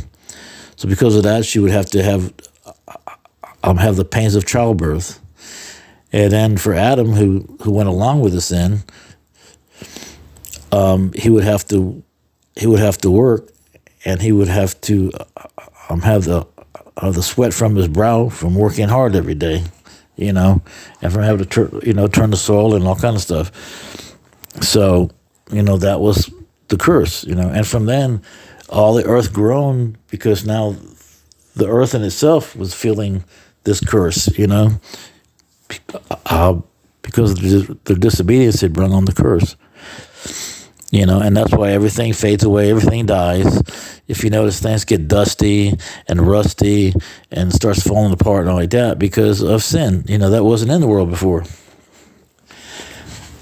So 0.76 0.90
because 0.90 1.16
of 1.16 1.22
that, 1.22 1.46
she 1.46 1.58
would 1.58 1.70
have 1.70 1.88
to 1.90 2.02
have 2.02 2.34
um, 3.64 3.78
have 3.78 3.96
the 3.96 4.04
pains 4.04 4.36
of 4.36 4.46
childbirth. 4.46 5.20
And 6.12 6.32
then 6.32 6.56
for 6.58 6.74
Adam, 6.74 7.12
who 7.12 7.58
who 7.62 7.72
went 7.72 7.88
along 7.88 8.20
with 8.20 8.34
the 8.34 8.40
sin, 8.40 8.84
um, 10.70 11.12
he 11.12 11.30
would 11.30 11.44
have 11.44 11.66
to 11.68 12.02
he 12.56 12.66
would 12.68 12.78
have 12.78 12.98
to 12.98 13.10
work, 13.10 13.50
and 14.04 14.22
he 14.22 14.30
would 14.30 14.48
have 14.48 14.80
to 14.82 15.10
um, 15.88 16.02
have 16.02 16.24
the 16.24 16.46
uh, 16.98 17.10
the 17.10 17.22
sweat 17.22 17.52
from 17.52 17.74
his 17.74 17.88
brow 17.88 18.28
from 18.28 18.54
working 18.54 18.88
hard 18.88 19.16
every 19.16 19.34
day, 19.34 19.64
you 20.14 20.32
know, 20.32 20.62
and 21.02 21.12
from 21.12 21.22
having 21.22 21.44
to 21.44 21.46
tur- 21.46 21.80
you 21.82 21.94
know 21.94 22.06
turn 22.06 22.30
the 22.30 22.36
soil 22.36 22.74
and 22.74 22.86
all 22.86 22.94
kind 22.96 23.16
of 23.16 23.22
stuff. 23.22 23.50
So 24.60 25.10
you 25.50 25.62
know 25.62 25.78
that 25.78 26.00
was 26.00 26.30
the 26.68 26.76
curse, 26.76 27.24
you 27.24 27.34
know. 27.34 27.48
And 27.48 27.66
from 27.66 27.86
then, 27.86 28.22
all 28.68 28.94
the 28.94 29.04
earth 29.04 29.32
groaned 29.32 29.98
because 30.10 30.46
now 30.46 30.76
the 31.56 31.66
earth 31.66 31.94
in 31.94 32.02
itself 32.02 32.54
was 32.54 32.72
feeling 32.72 33.24
this 33.64 33.80
curse, 33.80 34.28
you 34.38 34.46
know, 34.46 34.80
uh, 36.26 36.60
because 37.02 37.34
their 37.84 37.96
disobedience 37.96 38.60
had 38.60 38.72
brought 38.72 38.92
on 38.92 39.04
the 39.04 39.12
curse. 39.12 39.56
You 40.90 41.06
know, 41.06 41.20
and 41.20 41.36
that's 41.36 41.52
why 41.52 41.70
everything 41.70 42.12
fades 42.12 42.44
away, 42.44 42.70
everything 42.70 43.06
dies. 43.06 43.62
If 44.06 44.22
you 44.22 44.30
notice, 44.30 44.60
things 44.60 44.84
get 44.84 45.08
dusty 45.08 45.72
and 46.06 46.20
rusty 46.20 46.94
and 47.32 47.52
starts 47.52 47.82
falling 47.82 48.12
apart 48.12 48.42
and 48.42 48.50
all 48.50 48.56
like 48.56 48.70
that 48.70 48.98
because 48.98 49.42
of 49.42 49.64
sin. 49.64 50.04
You 50.06 50.18
know, 50.18 50.30
that 50.30 50.44
wasn't 50.44 50.70
in 50.70 50.80
the 50.80 50.86
world 50.86 51.10
before. 51.10 51.42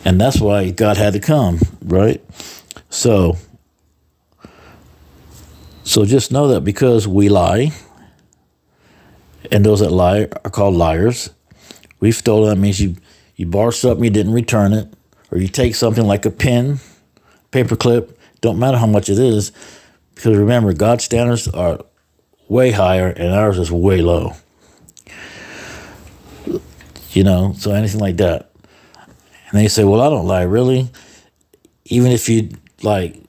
And 0.05 0.21
that's 0.21 0.41
why 0.41 0.71
God 0.71 0.97
had 0.97 1.13
to 1.13 1.21
come, 1.21 1.61
right? 1.83 2.25
So, 2.89 3.37
so 5.85 6.07
just 6.07 6.33
know 6.33 6.49
that 6.49 6.63
because 6.63 7.07
we 7.07 7.29
lie, 7.29 7.73
and 9.53 9.65
those 9.65 9.81
that 9.81 9.91
lie 9.91 10.29
are 10.45 10.51
called 10.51 10.75
liars. 10.75 11.31
We've 12.01 12.15
stolen. 12.15 12.49
That 12.49 12.61
means 12.61 12.81
you 12.81 12.97
you 13.37 13.47
borrow 13.47 13.71
something, 13.71 14.03
you 14.03 14.11
didn't 14.11 14.33
return 14.33 14.73
it, 14.73 14.93
or 15.31 15.39
you 15.39 15.49
take 15.49 15.75
something 15.75 16.05
like 16.05 16.27
a 16.27 16.31
pen, 16.31 16.81
paper 17.51 17.77
clip. 17.77 18.19
Don't 18.41 18.59
matter 18.59 18.79
how 18.79 18.87
much 18.87 19.09
it 19.09 19.19
is, 19.19 19.53
because 20.15 20.37
remember, 20.37 20.73
God's 20.73 21.05
standards 21.05 21.47
are 21.47 21.79
way 22.49 22.73
higher, 22.73 23.09
and 23.09 23.33
ours 23.33 23.59
is 23.59 23.71
way 23.71 24.01
low. 24.01 24.33
You 27.11 27.25
know, 27.25 27.55
so 27.59 27.73
anything 27.73 28.01
like 28.01 28.17
that. 28.17 28.51
And 29.51 29.61
they 29.61 29.69
say, 29.69 29.85
"Well, 29.85 30.01
I 30.01 30.09
don't 30.09 30.27
lie, 30.27 30.43
really." 30.43 30.91
Even 31.85 32.11
if 32.11 32.29
you 32.29 32.51
like 32.83 33.23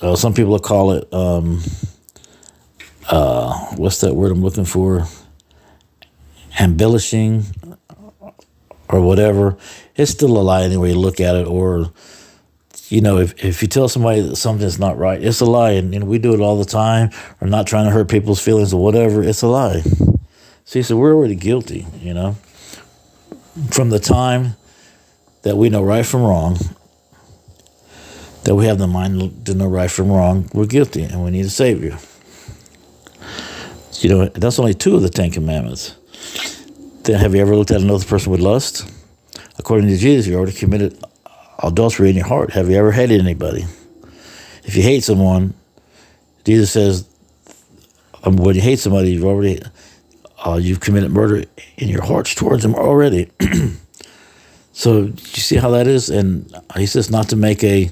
uh, 0.00 0.16
some 0.16 0.32
people 0.32 0.58
call 0.58 0.92
it 0.92 1.12
um, 1.12 1.60
uh, 3.10 3.52
what's 3.76 4.00
that 4.00 4.14
word 4.14 4.32
I'm 4.32 4.42
looking 4.42 4.64
for? 4.64 5.06
Embellishing 6.60 7.46
or 8.88 9.00
whatever. 9.00 9.56
It's 9.96 10.10
still 10.10 10.36
a 10.36 10.42
lie 10.42 10.62
anyway 10.62 10.90
you 10.90 10.98
look 10.98 11.20
at 11.20 11.34
it. 11.34 11.46
Or, 11.46 11.90
you 12.88 13.00
know, 13.00 13.18
if, 13.18 13.42
if 13.42 13.62
you 13.62 13.68
tell 13.68 13.88
somebody 13.88 14.20
that 14.20 14.36
something's 14.36 14.78
not 14.78 14.98
right, 14.98 15.22
it's 15.22 15.40
a 15.40 15.46
lie. 15.46 15.72
And, 15.72 15.94
and 15.94 16.06
we 16.06 16.18
do 16.18 16.34
it 16.34 16.40
all 16.40 16.58
the 16.58 16.64
time. 16.64 17.10
Or 17.40 17.48
not 17.48 17.66
trying 17.66 17.86
to 17.86 17.90
hurt 17.90 18.08
people's 18.08 18.40
feelings 18.40 18.72
or 18.72 18.82
whatever. 18.82 19.22
It's 19.22 19.42
a 19.42 19.48
lie. 19.48 19.82
See, 20.64 20.82
so 20.82 20.96
we're 20.96 21.14
already 21.14 21.34
guilty, 21.34 21.86
you 21.98 22.14
know. 22.14 22.36
From 23.70 23.90
the 23.90 23.98
time 23.98 24.54
that 25.42 25.56
we 25.56 25.68
know 25.68 25.82
right 25.82 26.06
from 26.06 26.22
wrong, 26.22 26.58
that 28.44 28.54
we 28.54 28.66
have 28.66 28.78
the 28.78 28.86
mind 28.86 29.46
to 29.46 29.54
know 29.54 29.66
right 29.66 29.90
from 29.90 30.10
wrong, 30.10 30.48
we're 30.52 30.66
guilty 30.66 31.02
and 31.02 31.24
we 31.24 31.30
need 31.30 31.46
a 31.46 31.50
Savior. 31.50 31.98
You 34.00 34.08
know, 34.08 34.26
that's 34.26 34.58
only 34.58 34.72
two 34.72 34.96
of 34.96 35.02
the 35.02 35.10
Ten 35.10 35.30
Commandments. 35.30 35.96
Then 37.10 37.18
have 37.18 37.34
you 37.34 37.40
ever 37.40 37.56
looked 37.56 37.72
at 37.72 37.80
another 37.80 38.04
person 38.04 38.30
with 38.30 38.38
lust? 38.40 38.88
according 39.58 39.88
to 39.88 39.96
Jesus, 39.96 40.28
you 40.28 40.36
already 40.36 40.52
committed 40.52 40.96
adultery 41.60 42.08
in 42.08 42.14
your 42.14 42.24
heart. 42.24 42.52
Have 42.52 42.70
you 42.70 42.76
ever 42.76 42.92
hated 42.92 43.20
anybody? 43.20 43.64
If 44.62 44.76
you 44.76 44.82
hate 44.84 45.02
someone, 45.02 45.54
Jesus 46.44 46.70
says, 46.70 47.08
um, 48.22 48.36
when 48.36 48.54
you 48.54 48.60
hate 48.60 48.78
somebody, 48.78 49.10
you've 49.10 49.24
already 49.24 49.60
uh, 50.46 50.60
you've 50.62 50.78
committed 50.78 51.10
murder 51.10 51.42
in 51.78 51.88
your 51.88 52.02
hearts 52.02 52.32
towards 52.32 52.62
them 52.62 52.76
already. 52.76 53.28
so 54.72 55.02
you 55.06 55.16
see 55.16 55.56
how 55.56 55.70
that 55.70 55.88
is, 55.88 56.10
and 56.10 56.54
he 56.76 56.86
says 56.86 57.10
not 57.10 57.28
to 57.30 57.36
make 57.36 57.64
a 57.64 57.90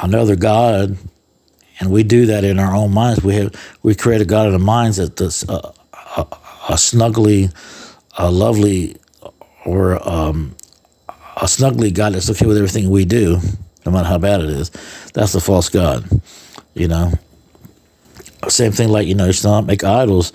another 0.00 0.36
god, 0.36 0.98
and 1.80 1.90
we 1.90 2.02
do 2.02 2.26
that 2.26 2.44
in 2.44 2.58
our 2.58 2.76
own 2.76 2.92
minds. 2.92 3.24
We 3.24 3.36
have 3.36 3.54
we 3.82 3.94
create 3.94 4.20
a 4.20 4.26
god 4.26 4.48
in 4.48 4.52
our 4.52 4.58
minds 4.58 4.98
that's 4.98 5.48
uh, 5.48 5.72
a, 6.18 6.20
a 6.20 6.74
snuggly, 6.74 7.50
a 8.18 8.30
lovely, 8.30 8.96
or 9.64 10.06
um, 10.06 10.54
a 11.08 11.44
snuggly 11.44 11.92
God 11.94 12.14
that's 12.14 12.28
okay 12.30 12.46
with 12.46 12.56
everything 12.56 12.90
we 12.90 13.04
do, 13.04 13.38
no 13.86 13.92
matter 13.92 14.08
how 14.08 14.18
bad 14.18 14.40
it 14.40 14.50
is. 14.50 14.70
That's 15.14 15.34
a 15.34 15.40
false 15.40 15.68
god, 15.68 16.06
you 16.74 16.88
know. 16.88 17.12
Same 18.48 18.72
thing 18.72 18.88
like 18.88 19.06
you 19.06 19.14
know, 19.14 19.28
it's 19.28 19.44
not 19.44 19.64
make 19.64 19.82
idols 19.82 20.32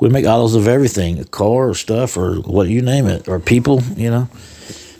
we 0.00 0.08
make 0.08 0.24
idols 0.24 0.54
of 0.54 0.68
everything, 0.68 1.18
a 1.18 1.24
car 1.24 1.70
or 1.70 1.74
stuff 1.74 2.16
or 2.16 2.36
what 2.36 2.68
you 2.68 2.82
name 2.82 3.06
it, 3.06 3.28
or 3.28 3.40
people, 3.40 3.82
you 3.96 4.10
know. 4.10 4.28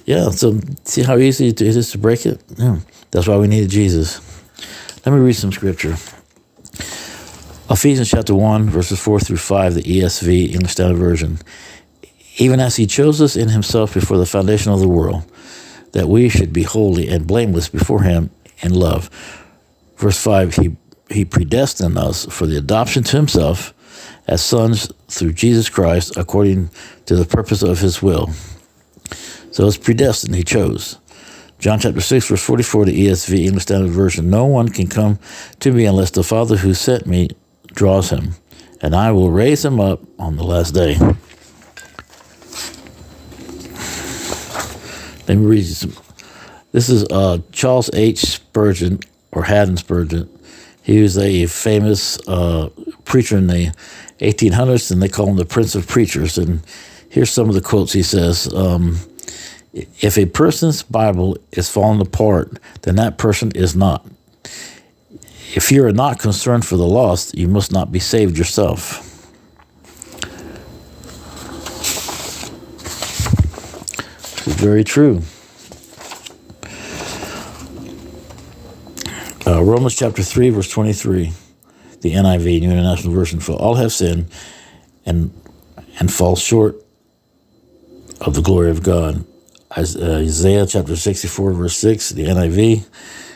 Yeah, 0.07 0.31
so 0.31 0.59
see 0.85 1.03
how 1.03 1.19
easy 1.19 1.49
it 1.49 1.61
is 1.61 1.93
to 1.93 1.99
break 1.99 2.27
it? 2.27 2.43
Yeah, 2.57 2.79
that's 3.11 3.29
why 3.29 3.37
we 3.37 3.47
needed 3.47 3.71
Jesus. 3.71 4.21
Let 5.05 5.15
me 5.15 5.21
read 5.21 5.35
some 5.35 5.53
scripture. 5.53 5.97
Ephesians 7.71 8.11
chapter 8.11 8.35
1, 8.35 8.71
verses 8.71 8.99
4 8.99 9.21
through 9.21 9.37
5, 9.37 9.75
the 9.75 9.83
ESV, 9.83 10.55
English 10.55 10.73
Standard 10.73 10.99
Version. 10.99 11.39
Even 12.39 12.61
as 12.61 12.77
he 12.77 12.87
chose 12.87 13.21
us 13.21 13.37
in 13.37 13.49
himself 13.49 13.95
before 13.95 14.17
the 14.17 14.27
foundation 14.27 14.73
of 14.73 14.81
the 14.81 14.89
world, 14.89 15.25
that 15.93 16.09
we 16.09 16.29
should 16.29 16.53
be 16.53 16.63
holy 16.63 17.09
and 17.09 17.27
blameless 17.27 17.69
before 17.69 18.03
him 18.03 18.31
in 18.61 18.75
love. 18.75 19.11
Verse 19.97 20.21
5, 20.23 20.55
he, 20.57 20.77
he 21.11 21.25
predestined 21.25 21.99
us 21.99 22.27
for 22.27 22.47
the 22.47 22.57
adoption 22.57 23.03
to 23.05 23.17
himself 23.17 23.75
as 24.27 24.43
sons 24.43 24.93
through 25.09 25.33
Jesus 25.33 25.69
Christ 25.69 26.17
according 26.17 26.71
to 27.07 27.17
the 27.17 27.25
purpose 27.25 27.63
of 27.63 27.81
his 27.81 28.03
will. 28.03 28.31
So 29.51 29.67
it's 29.67 29.79
predestined, 29.79 30.35
he 30.35 30.45
chose. 30.45 30.99
John 31.59 31.81
chapter 31.81 32.01
6, 32.01 32.29
verse 32.29 32.43
44, 32.45 32.85
the 32.85 33.07
ESV, 33.07 33.45
English 33.45 33.65
Standard 33.65 33.91
Version. 33.91 34.31
No 34.31 34.45
one 34.45 34.69
can 34.69 34.87
come 34.87 35.19
to 35.59 35.73
me 35.73 35.87
unless 35.87 36.13
the 36.13 36.23
Father 36.23 36.57
who 36.57 36.73
sent 36.75 37.07
me 37.07 37.31
draws 37.67 38.11
him, 38.11 38.35
and 38.81 38.95
I 38.95 39.11
will 39.11 39.31
raise 39.33 39.65
him 39.65 39.81
up 39.81 40.01
on 40.21 40.37
the 40.37 40.45
last 40.45 40.73
day. 40.73 40.97
Let 45.29 45.37
me 45.37 45.45
read 45.45 45.59
you 45.59 45.75
some. 45.75 45.93
This 46.73 46.89
is 46.89 47.05
uh, 47.05 47.39
Charles 47.53 47.91
H. 47.93 48.21
Spurgeon, 48.21 49.01
or 49.31 49.45
Haddon 49.45 49.77
Spurgeon. 49.77 50.27
He 50.83 51.03
was 51.03 51.19
a 51.19 51.45
famous 51.47 52.19
uh, 52.27 52.71
preacher 53.05 53.37
in 53.37 53.47
the 53.47 53.75
1800s, 54.21 54.91
and 54.91 55.03
they 55.03 55.09
call 55.09 55.29
him 55.29 55.37
the 55.37 55.45
Prince 55.45 55.75
of 55.75 55.87
Preachers. 55.87 56.39
And 56.39 56.63
here's 57.11 57.31
some 57.31 57.49
of 57.51 57.55
the 57.55 57.61
quotes 57.61 57.93
he 57.93 58.03
says 58.03 58.53
um, 58.55 58.99
If 59.75 60.17
a 60.17 60.25
person's 60.25 60.83
Bible 60.83 61.37
is 61.53 61.71
falling 61.71 62.01
apart, 62.01 62.59
then 62.83 62.97
that 62.97 63.19
person 63.19 63.53
is 63.55 63.77
not. 63.77 64.07
If 65.55 65.71
you 65.71 65.85
are 65.85 65.93
not 65.93 66.19
concerned 66.19 66.65
for 66.65 66.79
the 66.79 66.87
lost, 66.87 67.37
you 67.37 67.49
must 67.49 67.71
not 67.71 67.93
be 67.93 67.99
saved 67.99 68.39
yourself. 68.39 69.08
Is 74.49 74.55
very 74.55 74.83
true. 74.83 75.21
Uh, 79.47 79.63
Romans 79.63 79.95
chapter 79.95 80.23
3, 80.23 80.49
verse 80.49 80.71
23 80.71 81.33
the 82.01 82.15
NIV, 82.15 82.61
New 82.63 82.71
International 82.71 83.13
Version, 83.13 83.41
for 83.41 83.53
all 83.53 83.75
have 83.75 83.93
sinned 83.93 84.31
and 85.05 85.39
and 86.01 86.11
fall 86.11 86.35
short 86.35 86.83
of 88.23 88.33
the 88.33 88.41
glory 88.41 88.71
of 88.71 88.83
God. 88.83 89.27
Uh, 89.77 89.81
Isaiah 89.81 90.65
chapter 90.65 90.97
64, 90.97 91.53
verse 91.53 91.77
6, 91.77 92.11
the 92.11 92.25
NIV, 92.25 92.87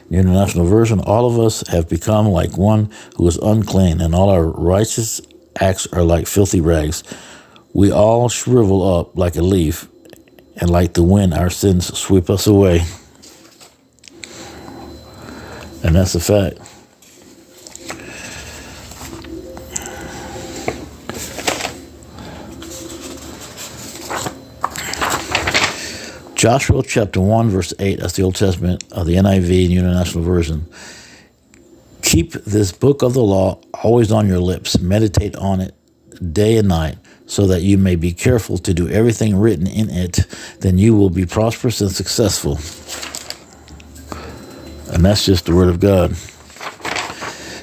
New 0.09 0.19
International 0.19 0.65
Version, 0.65 0.99
all 1.01 1.27
of 1.27 1.39
us 1.39 1.67
have 1.69 1.91
become 1.91 2.29
like 2.29 2.57
one 2.57 2.91
who 3.17 3.29
is 3.29 3.37
unclean, 3.37 4.01
and 4.01 4.15
all 4.15 4.31
our 4.31 4.47
righteous 4.47 5.21
acts 5.61 5.87
are 5.89 6.05
like 6.05 6.27
filthy 6.27 6.63
rags. 6.63 7.05
We 7.75 7.93
all 7.93 8.31
shrivel 8.31 8.99
up 8.99 9.19
like 9.19 9.37
a 9.37 9.43
leaf, 9.43 9.89
and 10.57 10.71
like 10.71 10.95
the 10.95 11.03
wind, 11.03 11.35
our 11.35 11.51
sins 11.51 11.97
sweep 11.97 12.31
us 12.31 12.47
away. 12.47 12.83
And 15.85 15.97
that's 15.97 16.15
a 16.15 16.21
fact. 16.21 16.59
Joshua 26.43 26.83
chapter 26.83 27.21
1, 27.21 27.51
verse 27.51 27.73
8, 27.79 28.01
that's 28.01 28.15
the 28.15 28.25
Old 28.25 28.35
Testament 28.35 28.83
of 28.91 29.07
the 29.07 29.15
NIV 29.15 29.67
and 29.67 29.75
International 29.75 30.25
Version. 30.25 30.67
Keep 32.03 32.33
this 32.33 32.73
book 32.73 33.03
of 33.03 33.15
the 33.15 33.23
law 33.23 33.61
always 33.85 34.11
on 34.11 34.27
your 34.27 34.41
lips, 34.41 34.81
meditate 34.81 35.37
on 35.37 35.61
it 35.61 35.73
day 36.33 36.57
and 36.57 36.67
night, 36.67 36.99
so 37.33 37.47
that 37.47 37.63
you 37.63 37.79
may 37.79 37.97
be 37.97 38.13
careful 38.13 38.59
to 38.59 38.75
do 38.75 38.87
everything 38.91 39.35
written 39.35 39.67
in 39.67 39.89
it. 39.89 40.27
Then 40.61 40.77
you 40.77 40.95
will 40.95 41.09
be 41.09 41.25
prosperous 41.25 41.81
and 41.81 41.91
successful. 41.91 42.59
And 44.93 45.03
that's 45.03 45.25
just 45.25 45.47
the 45.47 45.55
Word 45.55 45.71
of 45.71 45.81
God. 45.81 46.15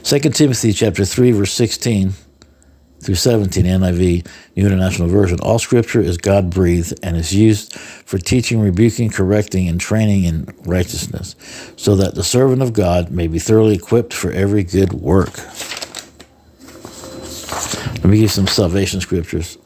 2 0.03 0.19
Timothy 0.31 0.73
chapter 0.73 1.05
3, 1.05 1.33
verse 1.33 1.53
16 1.53 2.13
through 2.99 3.13
17 3.13 3.63
NIV 3.63 4.27
New 4.55 4.65
International 4.65 5.07
Version. 5.07 5.39
All 5.39 5.59
scripture 5.59 6.01
is 6.01 6.17
God 6.17 6.49
breathed 6.49 6.99
and 7.03 7.15
is 7.15 7.31
used 7.31 7.75
for 7.75 8.17
teaching, 8.17 8.59
rebuking, 8.59 9.11
correcting, 9.11 9.67
and 9.67 9.79
training 9.79 10.23
in 10.23 10.47
righteousness, 10.65 11.35
so 11.77 11.95
that 11.95 12.15
the 12.15 12.23
servant 12.23 12.63
of 12.63 12.73
God 12.73 13.11
may 13.11 13.27
be 13.27 13.37
thoroughly 13.37 13.75
equipped 13.75 14.15
for 14.15 14.31
every 14.31 14.63
good 14.63 14.93
work. 14.93 15.39
Let 17.51 18.05
me 18.05 18.17
give 18.17 18.21
you 18.21 18.27
some 18.27 18.47
salvation 18.47 19.01
scriptures. 19.01 19.57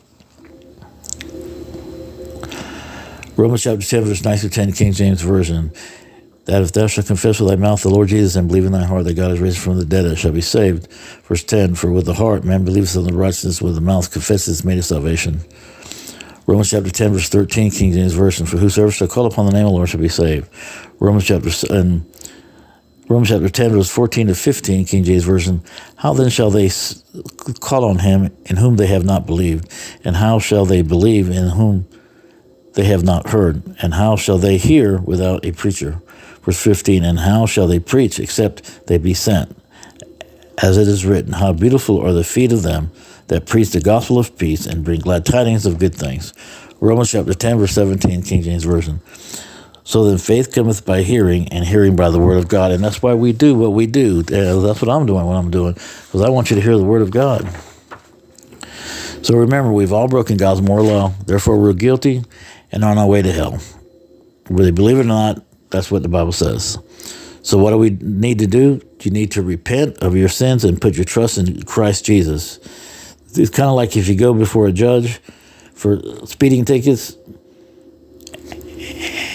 Romans 3.35 3.63
chapter 3.63 3.85
10, 3.85 4.03
verse 4.03 4.23
9 4.23 4.37
through 4.37 4.49
10, 4.49 4.71
King 4.73 4.93
James 4.93 5.21
Version 5.21 5.71
that 6.45 6.61
if 6.61 6.73
thou 6.73 6.87
shalt 6.87 7.07
confess 7.07 7.39
with 7.39 7.49
thy 7.49 7.55
mouth 7.55 7.81
the 7.81 7.89
Lord 7.89 8.09
Jesus 8.09 8.35
and 8.35 8.47
believe 8.47 8.65
in 8.65 8.73
thy 8.73 8.83
heart 8.83 9.05
that 9.05 9.13
God 9.13 9.31
is 9.31 9.39
raised 9.39 9.59
from 9.59 9.77
the 9.77 9.85
dead, 9.85 10.05
thou 10.05 10.15
shalt 10.15 10.33
be 10.33 10.41
saved. 10.41 10.91
Verse 11.23 11.43
10 11.43 11.75
For 11.75 11.91
with 11.91 12.05
the 12.05 12.13
heart 12.13 12.43
man 12.43 12.65
believes 12.65 12.95
in 12.95 13.05
the 13.05 13.13
righteousness, 13.13 13.61
with 13.61 13.75
the 13.75 13.81
mouth 13.81 14.11
confesses 14.11 14.65
made 14.65 14.77
of 14.77 14.85
salvation. 14.85 15.39
Romans 16.45 16.69
chapter 16.69 16.89
10, 16.89 17.13
verse 17.13 17.29
13, 17.29 17.71
King 17.71 17.93
James 17.93 18.13
Version 18.13 18.45
For 18.45 18.57
whosoever 18.57 18.91
shall 18.91 19.07
call 19.07 19.25
upon 19.25 19.45
the 19.45 19.53
name 19.53 19.65
of 19.65 19.71
the 19.71 19.75
Lord 19.75 19.89
shall 19.89 20.01
be 20.01 20.09
saved. 20.09 20.49
Romans 20.99 21.25
chapter 21.25 21.49
and 21.73 22.05
Romans 23.09 23.29
chapter 23.29 23.49
10, 23.49 23.71
verse 23.71 23.89
14 23.89 24.27
to 24.27 24.35
15, 24.35 24.85
King 24.85 25.03
James 25.03 25.23
Version. 25.25 25.61
How 25.97 26.13
then 26.13 26.29
shall 26.29 26.49
they 26.49 26.69
call 27.59 27.83
on 27.83 27.99
him 27.99 28.35
in 28.45 28.57
whom 28.57 28.77
they 28.77 28.87
have 28.87 29.03
not 29.03 29.25
believed? 29.25 29.69
And 30.05 30.15
how 30.15 30.39
shall 30.39 30.65
they 30.65 30.81
believe 30.81 31.29
in 31.29 31.49
whom 31.49 31.87
they 32.73 32.85
have 32.85 33.03
not 33.03 33.29
heard? 33.29 33.61
And 33.81 33.93
how 33.93 34.15
shall 34.15 34.37
they 34.37 34.57
hear 34.57 34.99
without 34.99 35.45
a 35.45 35.51
preacher? 35.51 36.01
Verse 36.43 36.61
15, 36.61 37.03
And 37.03 37.19
how 37.19 37.45
shall 37.45 37.67
they 37.67 37.79
preach 37.79 38.19
except 38.19 38.87
they 38.87 38.97
be 38.97 39.13
sent? 39.13 39.57
As 40.61 40.77
it 40.77 40.87
is 40.87 41.05
written, 41.05 41.33
How 41.33 41.51
beautiful 41.51 41.99
are 41.99 42.13
the 42.13 42.23
feet 42.23 42.53
of 42.53 42.63
them 42.63 42.91
that 43.27 43.45
preach 43.45 43.71
the 43.71 43.81
gospel 43.81 44.17
of 44.17 44.37
peace 44.37 44.65
and 44.65 44.83
bring 44.83 44.99
glad 44.99 45.25
tidings 45.25 45.65
of 45.65 45.79
good 45.79 45.95
things. 45.95 46.33
Romans 46.79 47.11
chapter 47.11 47.33
10, 47.33 47.57
verse 47.57 47.71
17, 47.71 48.23
King 48.23 48.41
James 48.43 48.63
Version. 48.63 49.01
So 49.85 50.05
then 50.05 50.17
faith 50.17 50.53
cometh 50.53 50.85
by 50.85 51.01
hearing, 51.01 51.49
and 51.49 51.65
hearing 51.65 51.95
by 51.95 52.09
the 52.09 52.19
word 52.19 52.37
of 52.37 52.47
God. 52.47 52.71
And 52.71 52.83
that's 52.83 53.01
why 53.01 53.13
we 53.15 53.33
do 53.33 53.53
what 53.53 53.73
we 53.73 53.85
do. 53.85 54.21
Uh, 54.21 54.61
that's 54.61 54.81
what 54.81 54.89
I'm 54.89 55.05
doing, 55.05 55.25
what 55.25 55.35
I'm 55.35 55.51
doing, 55.51 55.73
because 55.73 56.21
I 56.21 56.29
want 56.29 56.49
you 56.49 56.55
to 56.55 56.61
hear 56.61 56.77
the 56.77 56.85
word 56.85 57.01
of 57.01 57.11
God. 57.11 57.47
So 59.23 59.35
remember, 59.35 59.71
we've 59.71 59.91
all 59.91 60.07
broken 60.07 60.37
God's 60.37 60.61
moral 60.61 60.85
law. 60.85 61.13
Therefore, 61.25 61.59
we're 61.59 61.73
guilty 61.73 62.23
and 62.71 62.83
on 62.83 62.97
our 62.97 63.07
way 63.07 63.21
to 63.21 63.31
hell. 63.31 63.59
Whether 64.47 64.67
you 64.67 64.73
believe 64.73 64.97
it 64.97 65.01
or 65.01 65.05
not, 65.05 65.43
that's 65.69 65.91
what 65.91 66.01
the 66.01 66.09
Bible 66.09 66.33
says. 66.33 66.77
So, 67.41 67.57
what 67.57 67.71
do 67.71 67.77
we 67.77 67.89
need 67.89 68.39
to 68.39 68.47
do? 68.47 68.81
You 69.01 69.11
need 69.11 69.31
to 69.31 69.41
repent 69.41 69.97
of 69.97 70.15
your 70.15 70.29
sins 70.29 70.63
and 70.63 70.79
put 70.79 70.95
your 70.95 71.03
trust 71.03 71.37
in 71.37 71.63
Christ 71.63 72.05
Jesus. 72.05 72.59
It's 73.35 73.49
kind 73.49 73.67
of 73.67 73.75
like 73.75 73.97
if 73.97 74.07
you 74.07 74.15
go 74.15 74.33
before 74.33 74.67
a 74.67 74.71
judge 74.71 75.19
for 75.73 75.99
speeding 76.25 76.63
tickets 76.63 77.17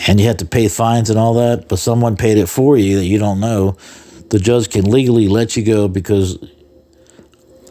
and 0.09 0.19
you 0.19 0.27
have 0.27 0.39
to 0.39 0.47
pay 0.47 0.69
fines 0.69 1.11
and 1.11 1.19
all 1.19 1.35
that, 1.35 1.69
but 1.69 1.79
someone 1.79 2.17
paid 2.17 2.39
it 2.39 2.49
for 2.49 2.79
you 2.79 2.97
that 2.97 3.05
you 3.05 3.19
don't 3.19 3.41
know, 3.41 3.77
the 4.31 4.39
judge 4.39 4.71
can 4.71 4.91
legally 4.91 5.29
let 5.29 5.55
you 5.55 5.63
go 5.63 5.87
because 5.87 6.39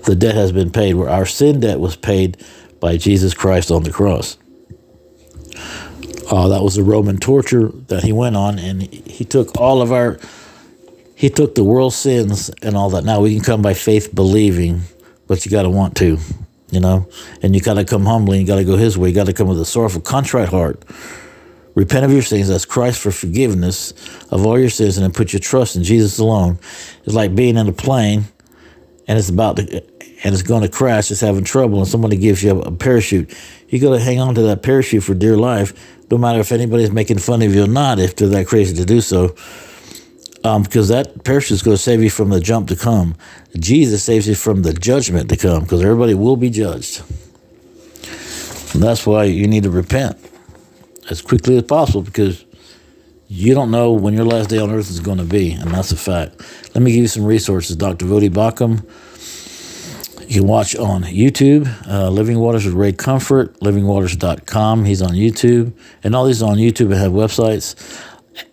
the 0.06 0.16
debt 0.16 0.36
has 0.36 0.52
been 0.52 0.72
paid, 0.72 0.94
where 0.94 1.10
our 1.10 1.26
sin 1.26 1.60
debt 1.60 1.80
was 1.80 1.96
paid 1.96 2.38
by 2.80 2.96
Jesus 2.96 3.34
Christ 3.34 3.72
on 3.72 3.84
the 3.84 3.92
cross. 3.92 4.38
Uh, 6.30 6.48
that 6.50 6.62
was 6.62 6.76
the 6.76 6.84
Roman 6.84 7.18
torture 7.18 7.70
that 7.88 8.04
he 8.04 8.12
went 8.12 8.36
on, 8.36 8.60
and 8.60 8.84
he, 8.84 9.26
took 9.26 9.58
all 9.58 9.82
of 9.82 9.92
our, 9.92 10.20
he 11.16 11.32
took 11.32 11.56
the 11.56 11.64
world's 11.64 11.96
sins 11.96 12.52
and 12.62 12.78
all 12.78 12.92
that. 12.92 13.04
Now 13.04 13.20
we 13.20 13.34
can 13.34 13.44
come 13.44 13.64
by 13.64 13.74
faith 13.74 14.14
believing, 14.14 14.82
but 15.26 15.44
you 15.44 15.50
got 15.52 15.64
to 15.64 15.72
want 15.72 15.98
to, 15.98 16.20
you 16.70 16.80
know, 16.80 17.10
and 17.42 17.56
you 17.56 17.62
got 17.62 17.76
to 17.76 17.86
come 17.86 18.06
humbly. 18.06 18.40
You 18.40 18.46
got 18.46 18.58
to 18.58 18.64
go 18.64 18.78
His 18.78 18.96
way. 18.96 19.10
You 19.10 19.16
got 19.16 19.26
to 19.26 19.34
come 19.34 19.48
with 19.48 19.60
a 19.60 19.66
sorrowful, 19.66 20.02
contrite 20.02 20.50
heart. 20.50 20.84
Repent 21.78 22.06
of 22.06 22.12
your 22.12 22.24
sins. 22.24 22.48
That's 22.48 22.66
Christ 22.66 23.00
for 23.00 23.12
forgiveness 23.12 23.94
of 24.32 24.48
all 24.48 24.58
your 24.58 24.72
sins, 24.72 24.98
and 24.98 25.04
then 25.04 25.12
put 25.12 25.32
your 25.32 25.40
trust 25.40 25.76
in 25.76 25.84
Jesus 25.84 26.18
alone. 26.18 26.58
It's 27.06 27.14
like 27.14 27.36
being 27.36 27.56
in 27.56 27.68
a 27.68 27.72
plane, 27.72 28.26
and 29.08 29.20
it's 29.20 29.30
about 29.30 29.58
to, 29.58 29.84
and 30.24 30.34
it's 30.34 30.42
going 30.42 30.64
to 30.64 30.70
crash. 30.70 31.12
It's 31.12 31.22
having 31.22 31.44
trouble, 31.44 31.78
and 31.78 31.88
somebody 31.88 32.18
gives 32.18 32.42
you 32.42 32.50
a, 32.50 32.60
a 32.62 32.72
parachute. 32.72 33.32
You 33.70 33.80
got 33.80 33.92
to 33.92 34.00
hang 34.00 34.20
on 34.20 34.34
to 34.34 34.42
that 34.42 34.64
parachute 34.64 35.04
for 35.04 35.14
dear 35.14 35.38
life 35.38 35.94
no 36.10 36.18
matter 36.18 36.40
if 36.40 36.52
anybody's 36.52 36.92
making 36.92 37.20
fun 37.20 37.42
of 37.42 37.54
you 37.54 37.66
or 37.66 37.68
not, 37.68 38.00
if 38.00 38.16
they're 38.16 38.30
that 38.30 38.48
crazy 38.48 38.76
to 38.76 38.86
do 38.86 39.02
so. 39.02 39.36
Um, 40.44 40.64
because 40.64 40.88
that 40.88 41.24
parachute 41.24 41.58
is 41.58 41.62
going 41.62 41.76
to 41.76 41.82
save 41.82 42.02
you 42.02 42.10
from 42.10 42.30
the 42.30 42.40
jump 42.40 42.70
to 42.70 42.76
come. 42.76 43.16
Jesus 43.60 44.04
saves 44.04 44.28
you 44.28 44.36
from 44.36 44.62
the 44.62 44.74
judgment 44.74 45.30
to 45.30 45.38
come, 45.38 45.64
because 45.64 45.84
everybody 45.84 46.14
will 46.14 46.38
be 46.38 46.50
judged. 46.50 47.04
And 48.74 48.82
that's 48.82 49.06
why 49.06 49.26
you 49.26 49.48
need 49.48 49.64
to 49.64 49.70
repent 49.70 50.18
as 51.10 51.22
quickly 51.22 51.58
as 51.58 51.64
possible, 51.64 52.02
because 52.02 52.46
you 53.28 53.54
don't 53.54 53.72
know 53.72 53.92
when 53.92 54.14
your 54.14 54.26
last 54.26 54.50
day 54.50 54.58
on 54.58 54.72
earth 54.72 54.90
is 54.90 55.00
going 55.00 55.18
to 55.18 55.26
be, 55.26 55.52
and 55.52 55.72
that's 55.72 55.92
a 55.92 55.98
fact. 55.98 56.42
Let 56.74 56.82
me 56.82 56.92
give 56.92 57.02
you 57.02 57.08
some 57.08 57.26
resources. 57.26 57.76
Dr. 57.76 58.06
Voddie 58.06 58.30
Baucham 58.30 58.86
you 60.28 60.42
can 60.42 60.48
watch 60.48 60.76
on 60.76 61.04
YouTube, 61.04 61.68
uh, 61.88 62.10
Living 62.10 62.38
Waters 62.38 62.66
with 62.66 62.74
Ray 62.74 62.92
Comfort, 62.92 63.58
livingwaters.com. 63.62 64.84
He's 64.84 65.02
on 65.02 65.12
YouTube. 65.12 65.72
And 66.04 66.16
all 66.16 66.26
these 66.26 66.42
on 66.42 66.58
YouTube 66.58 66.92
and 66.92 66.96
have 66.96 67.14
websites. 67.14 67.76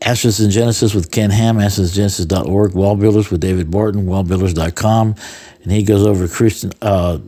Answers 0.00 0.40
in 0.40 0.50
Genesis 0.50 0.94
with 0.94 1.10
Ken 1.10 1.30
Ham, 1.30 1.56
answersingenesis.org, 1.56 2.74
Wall 2.74 2.96
Builders 2.96 3.30
with 3.30 3.40
David 3.40 3.70
Barton, 3.70 4.06
wallbuilders.com. 4.06 5.16
And 5.62 5.72
he 5.72 5.82
goes 5.82 6.06
over 6.06 6.28
Christian, 6.28 6.70
uh, 6.80 7.18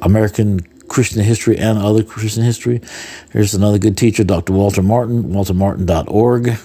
American 0.00 0.60
Christian 0.88 1.22
history 1.22 1.58
and 1.58 1.78
other 1.78 2.02
Christian 2.02 2.42
history. 2.42 2.80
Here's 3.32 3.54
another 3.54 3.78
good 3.78 3.96
teacher, 3.96 4.24
Dr. 4.24 4.52
Walter 4.52 4.82
Martin, 4.82 5.22
waltermartin.org. 5.24 6.58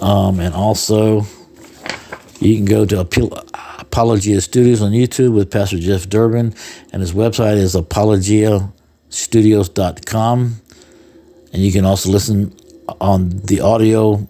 Um, 0.00 0.40
and 0.40 0.54
also, 0.54 1.26
you 2.40 2.56
can 2.56 2.64
go 2.64 2.84
to 2.84 3.00
Apologia 3.00 4.40
Studios 4.40 4.82
on 4.82 4.90
YouTube 4.92 5.34
with 5.34 5.50
Pastor 5.50 5.78
Jeff 5.78 6.08
Durbin, 6.08 6.54
and 6.92 7.00
his 7.00 7.12
website 7.12 7.56
is 7.56 7.74
apologiastudios.com. 7.74 10.56
And 11.52 11.62
you 11.62 11.70
can 11.70 11.84
also 11.84 12.10
listen 12.10 12.56
on 13.00 13.28
the 13.44 13.60
audio 13.60 14.26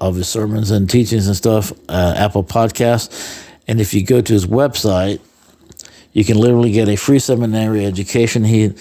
of 0.00 0.16
his 0.16 0.28
sermons 0.28 0.70
and 0.70 0.88
teachings 0.88 1.26
and 1.26 1.36
stuff, 1.36 1.72
uh, 1.88 2.14
Apple 2.16 2.44
Podcasts. 2.44 3.44
And 3.66 3.80
if 3.80 3.92
you 3.94 4.04
go 4.04 4.20
to 4.20 4.32
his 4.32 4.46
website, 4.46 5.20
you 6.12 6.24
can 6.24 6.38
literally 6.38 6.72
get 6.72 6.88
a 6.88 6.96
free 6.96 7.18
seminary 7.18 7.84
education. 7.86 8.44
He, 8.44 8.72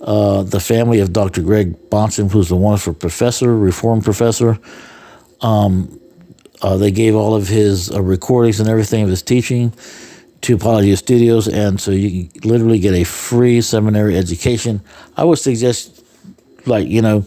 uh, 0.00 0.42
the 0.42 0.60
family 0.60 1.00
of 1.00 1.12
Dr. 1.12 1.42
Greg 1.42 1.90
Bahnsen, 1.90 2.30
who's 2.30 2.50
a 2.50 2.56
wonderful 2.56 2.94
professor, 2.94 3.56
reformed 3.56 4.04
professor, 4.04 4.58
um, 5.40 6.00
uh, 6.62 6.76
they 6.76 6.90
gave 6.90 7.14
all 7.14 7.34
of 7.34 7.48
his 7.48 7.90
uh, 7.90 8.02
recordings 8.02 8.58
and 8.58 8.68
everything 8.68 9.02
of 9.04 9.10
his 9.10 9.22
teaching 9.22 9.72
to 10.40 10.54
Apologia 10.54 10.96
Studios, 10.96 11.48
and 11.48 11.80
so 11.80 11.90
you 11.90 12.28
literally 12.44 12.78
get 12.78 12.94
a 12.94 13.04
free 13.04 13.60
seminary 13.60 14.16
education. 14.16 14.80
I 15.16 15.24
would 15.24 15.38
suggest, 15.38 16.04
like 16.66 16.88
you 16.88 17.02
know, 17.02 17.24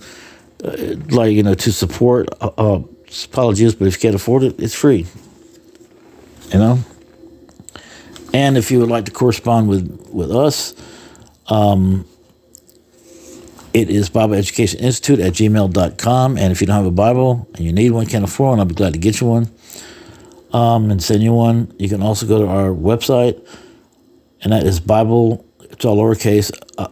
uh, 0.63 0.95
like 1.09 1.33
you 1.33 1.43
know, 1.43 1.53
to 1.53 1.71
support 1.71 2.29
uh, 2.41 2.51
uh 2.57 2.81
but 3.33 3.59
if 3.59 3.79
you 3.81 3.91
can't 3.91 4.15
afford 4.15 4.43
it, 4.43 4.57
it's 4.57 4.73
free. 4.73 5.05
You 6.53 6.59
know, 6.59 6.79
and 8.33 8.57
if 8.57 8.71
you 8.71 8.79
would 8.79 8.89
like 8.89 9.05
to 9.05 9.11
correspond 9.11 9.67
with 9.67 10.09
with 10.11 10.31
us, 10.31 10.73
um, 11.47 12.05
it 13.73 13.89
is 13.89 14.09
Bible 14.09 14.35
Education 14.35 14.79
Institute 14.79 15.19
at 15.19 15.33
gmail.com. 15.33 16.37
And 16.37 16.51
if 16.51 16.61
you 16.61 16.67
don't 16.67 16.75
have 16.75 16.85
a 16.85 16.91
Bible 16.91 17.47
and 17.55 17.65
you 17.65 17.71
need 17.71 17.91
one, 17.91 18.05
can't 18.05 18.23
afford 18.23 18.51
one, 18.51 18.59
I'll 18.59 18.65
be 18.65 18.75
glad 18.75 18.93
to 18.93 18.99
get 18.99 19.21
you 19.21 19.27
one 19.27 19.49
um, 20.53 20.91
and 20.91 21.01
send 21.01 21.23
you 21.23 21.33
one. 21.33 21.73
You 21.77 21.89
can 21.89 22.01
also 22.01 22.27
go 22.27 22.39
to 22.39 22.47
our 22.47 22.69
website, 22.69 23.45
and 24.41 24.51
that 24.51 24.63
is 24.63 24.79
Bible, 24.79 25.45
it's 25.61 25.85
all 25.85 25.97
lowercase, 25.97 26.51
uh, 26.77 26.87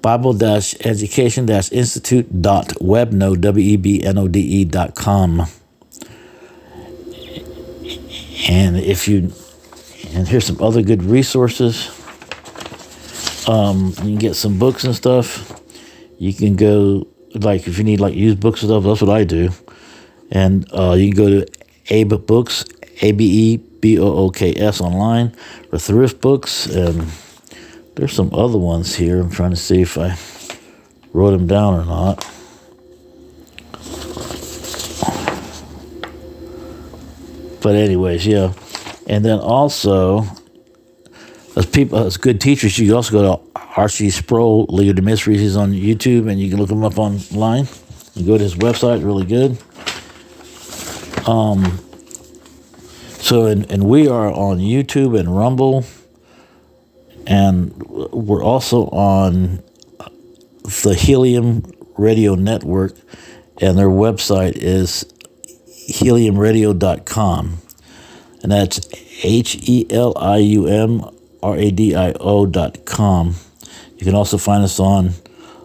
Bible 0.00 0.42
education 0.42 1.48
institute 1.48 2.40
dot 2.40 2.68
webnode, 2.80 3.40
W 3.40 3.64
E 3.64 3.76
B 3.76 4.04
N 4.04 4.16
O 4.18 4.28
D 4.28 4.40
E 4.40 4.64
dot 4.64 4.94
com. 4.94 5.46
And 8.48 8.76
if 8.76 9.08
you, 9.08 9.32
and 10.14 10.26
here's 10.28 10.46
some 10.46 10.60
other 10.60 10.82
good 10.82 11.02
resources. 11.02 11.94
Um, 13.48 13.88
you 13.88 13.94
can 13.94 14.16
get 14.16 14.34
some 14.34 14.58
books 14.58 14.84
and 14.84 14.94
stuff 14.94 15.58
you 16.18 16.34
can 16.34 16.56
go 16.56 17.06
like 17.34 17.66
if 17.68 17.78
you 17.78 17.84
need 17.84 18.00
like 18.00 18.14
used 18.14 18.40
books 18.40 18.62
and 18.62 18.70
stuff. 18.70 18.84
That's 18.84 19.00
what 19.00 19.10
I 19.10 19.24
do, 19.24 19.50
and 20.30 20.70
uh, 20.72 20.92
you 20.92 21.12
can 21.12 21.16
go 21.16 21.28
to 21.30 21.46
Abe 21.90 22.26
Books, 22.26 22.64
A 23.00 23.12
B 23.12 23.24
E 23.24 23.56
B 23.56 23.98
O 23.98 24.06
O 24.06 24.30
K 24.30 24.52
S 24.54 24.80
online, 24.80 25.34
or 25.72 25.78
Thrift 25.78 26.20
Books, 26.20 26.66
and 26.66 27.06
there's 27.94 28.12
some 28.12 28.34
other 28.34 28.58
ones 28.58 28.96
here. 28.96 29.20
I'm 29.20 29.30
trying 29.30 29.50
to 29.50 29.56
see 29.56 29.80
if 29.80 29.96
I 29.96 30.18
wrote 31.12 31.30
them 31.30 31.46
down 31.46 31.74
or 31.74 31.84
not. 31.84 32.26
But 37.60 37.74
anyways, 37.74 38.26
yeah, 38.26 38.52
and 39.08 39.24
then 39.24 39.38
also 39.38 40.24
as 41.56 41.66
people 41.66 41.98
as 41.98 42.16
good 42.16 42.40
teachers, 42.40 42.78
you 42.78 42.86
can 42.86 42.94
also 42.94 43.12
go 43.12 43.36
to 43.36 43.60
R.C. 43.76 44.10
Sproul, 44.10 44.66
Ligonier 44.68 45.02
Ministries. 45.02 45.40
He's 45.40 45.56
on 45.56 45.72
YouTube, 45.72 46.30
and 46.30 46.40
you 46.40 46.50
can 46.50 46.58
look 46.58 46.70
him 46.70 46.84
up 46.84 46.98
online. 46.98 47.66
You 48.14 48.26
go 48.26 48.38
to 48.38 48.44
his 48.44 48.54
website, 48.54 49.04
really 49.04 49.24
good. 49.24 49.58
Um, 51.28 51.78
so, 53.20 53.46
and, 53.46 53.70
and 53.70 53.84
we 53.84 54.08
are 54.08 54.30
on 54.30 54.58
YouTube 54.58 55.18
and 55.18 55.36
Rumble, 55.36 55.84
and 57.26 57.76
we're 58.12 58.42
also 58.42 58.86
on 58.86 59.62
the 60.64 60.94
Helium 60.98 61.72
Radio 61.96 62.34
Network, 62.34 62.94
and 63.60 63.76
their 63.76 63.88
website 63.88 64.52
is 64.56 65.04
heliumradio.com. 65.90 67.58
And 68.42 68.52
that's 68.52 68.88
H 69.24 69.56
E 69.68 69.86
L 69.90 70.12
I 70.16 70.38
U 70.38 70.66
M 70.66 71.04
R 71.42 71.56
A 71.56 71.70
D 71.70 71.94
I 71.94 72.12
O 72.12 72.46
dot 72.46 72.84
com. 72.84 73.34
You 73.96 74.04
can 74.04 74.14
also 74.14 74.38
find 74.38 74.62
us 74.62 74.78
on 74.78 75.10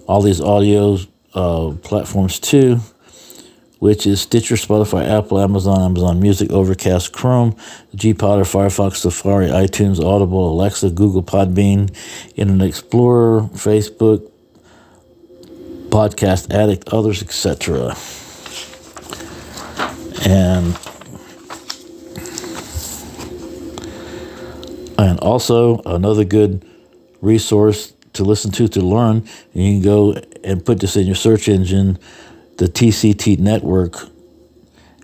all 0.08 0.22
these 0.22 0.42
audio 0.42 0.98
uh, 1.34 1.74
platforms 1.84 2.40
too, 2.40 2.80
which 3.80 4.08
is 4.08 4.22
Stitcher, 4.22 4.56
Spotify, 4.56 5.08
Apple, 5.08 5.40
Amazon, 5.40 5.82
Amazon 5.82 6.20
Music, 6.20 6.52
Overcast, 6.52 7.14
Chrome, 7.14 7.54
Gpodder, 7.96 8.44
Firefox, 8.44 8.98
Safari, 8.98 9.48
iTunes, 9.48 10.04
Audible, 10.04 10.52
Alexa, 10.52 10.90
Google 10.90 11.24
Podbean, 11.24 11.96
Internet 12.36 12.68
Explorer, 12.68 13.42
Facebook, 13.54 14.30
Podcast 15.90 16.52
Addict, 16.52 16.90
others, 16.90 17.22
etc. 17.22 17.96
And 20.26 20.76
and 25.04 25.20
also 25.20 25.80
another 25.86 26.24
good 26.24 26.66
resource 27.22 27.94
to 28.14 28.24
listen 28.24 28.52
to 28.52 28.68
to 28.70 28.82
learn. 28.82 29.28
You 29.54 29.74
can 29.74 29.82
go 29.82 30.14
and 30.44 30.66
put 30.66 30.80
this 30.80 30.96
in 30.96 31.06
your 31.06 31.16
search 31.16 31.50
engine, 31.50 32.00
the 32.58 32.66
TCT 32.66 33.40
network, 33.40 33.98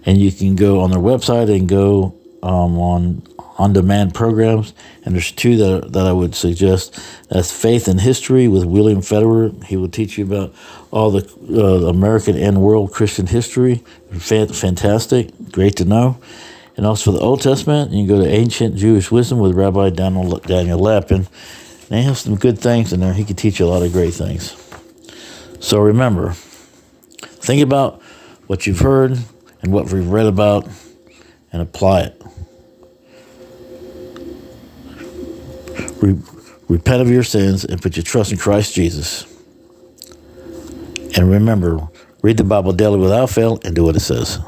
and 0.06 0.18
you 0.18 0.32
can 0.32 0.56
go 0.56 0.80
on 0.80 0.92
their 0.92 1.02
website 1.02 1.54
and 1.54 1.68
go 1.68 2.16
um, 2.42 2.80
on 2.80 3.24
on 3.58 3.74
demand 3.74 4.14
programs. 4.14 4.74
And 5.04 5.14
there's 5.14 5.34
two 5.34 5.58
that, 5.58 5.92
that 5.92 6.06
I 6.06 6.14
would 6.14 6.34
suggest. 6.34 6.98
That's 7.30 7.52
Faith 7.52 7.90
and 7.90 8.00
History 8.00 8.48
with 8.48 8.64
William 8.64 9.02
Federer. 9.02 9.62
He 9.66 9.76
will 9.76 9.90
teach 9.90 10.18
you 10.18 10.24
about 10.24 10.54
all 10.92 11.12
the 11.12 11.30
uh, 11.52 11.90
American 11.90 12.38
and 12.38 12.62
world 12.62 12.94
Christian 12.94 13.28
history. 13.28 13.84
Fantastic, 14.14 15.52
great 15.52 15.76
to 15.76 15.84
know. 15.84 16.18
And 16.80 16.88
also 16.88 17.12
for 17.12 17.18
the 17.18 17.22
Old 17.22 17.42
Testament, 17.42 17.92
you 17.92 18.08
can 18.08 18.08
go 18.08 18.24
to 18.24 18.30
Ancient 18.30 18.78
Jewish 18.78 19.12
Wisdom 19.12 19.40
with 19.40 19.54
Rabbi 19.54 19.90
Daniel, 19.90 20.38
Daniel 20.38 20.80
Lapin. 20.80 21.28
They 21.90 22.04
have 22.04 22.18
some 22.18 22.38
good 22.38 22.58
things 22.58 22.94
in 22.94 23.02
there. 23.02 23.12
He 23.12 23.26
could 23.26 23.38
teach 23.38 23.60
you 23.60 23.66
a 23.66 23.68
lot 23.68 23.84
of 23.84 23.92
great 23.92 24.14
things. 24.14 24.56
So 25.60 25.78
remember, 25.82 26.32
think 27.20 27.62
about 27.62 28.02
what 28.48 28.66
you've 28.66 28.80
heard 28.80 29.18
and 29.62 29.74
what 29.74 29.92
we've 29.92 30.08
read 30.08 30.26
about 30.26 30.70
and 31.52 31.62
apply 31.62 32.04
it. 32.04 32.24
Re- 36.02 36.18
repent 36.70 37.02
of 37.02 37.10
your 37.10 37.24
sins 37.24 37.66
and 37.66 37.82
put 37.82 37.98
your 37.98 38.04
trust 38.04 38.32
in 38.32 38.38
Christ 38.38 38.74
Jesus. 38.74 39.26
And 41.18 41.30
remember, 41.30 41.90
read 42.22 42.38
the 42.38 42.46
Bible 42.46 42.72
daily 42.72 43.00
without 43.00 43.30
fail 43.30 43.60
and 43.66 43.76
do 43.76 43.84
what 43.84 43.98
it 43.98 44.00
says. 44.00 44.40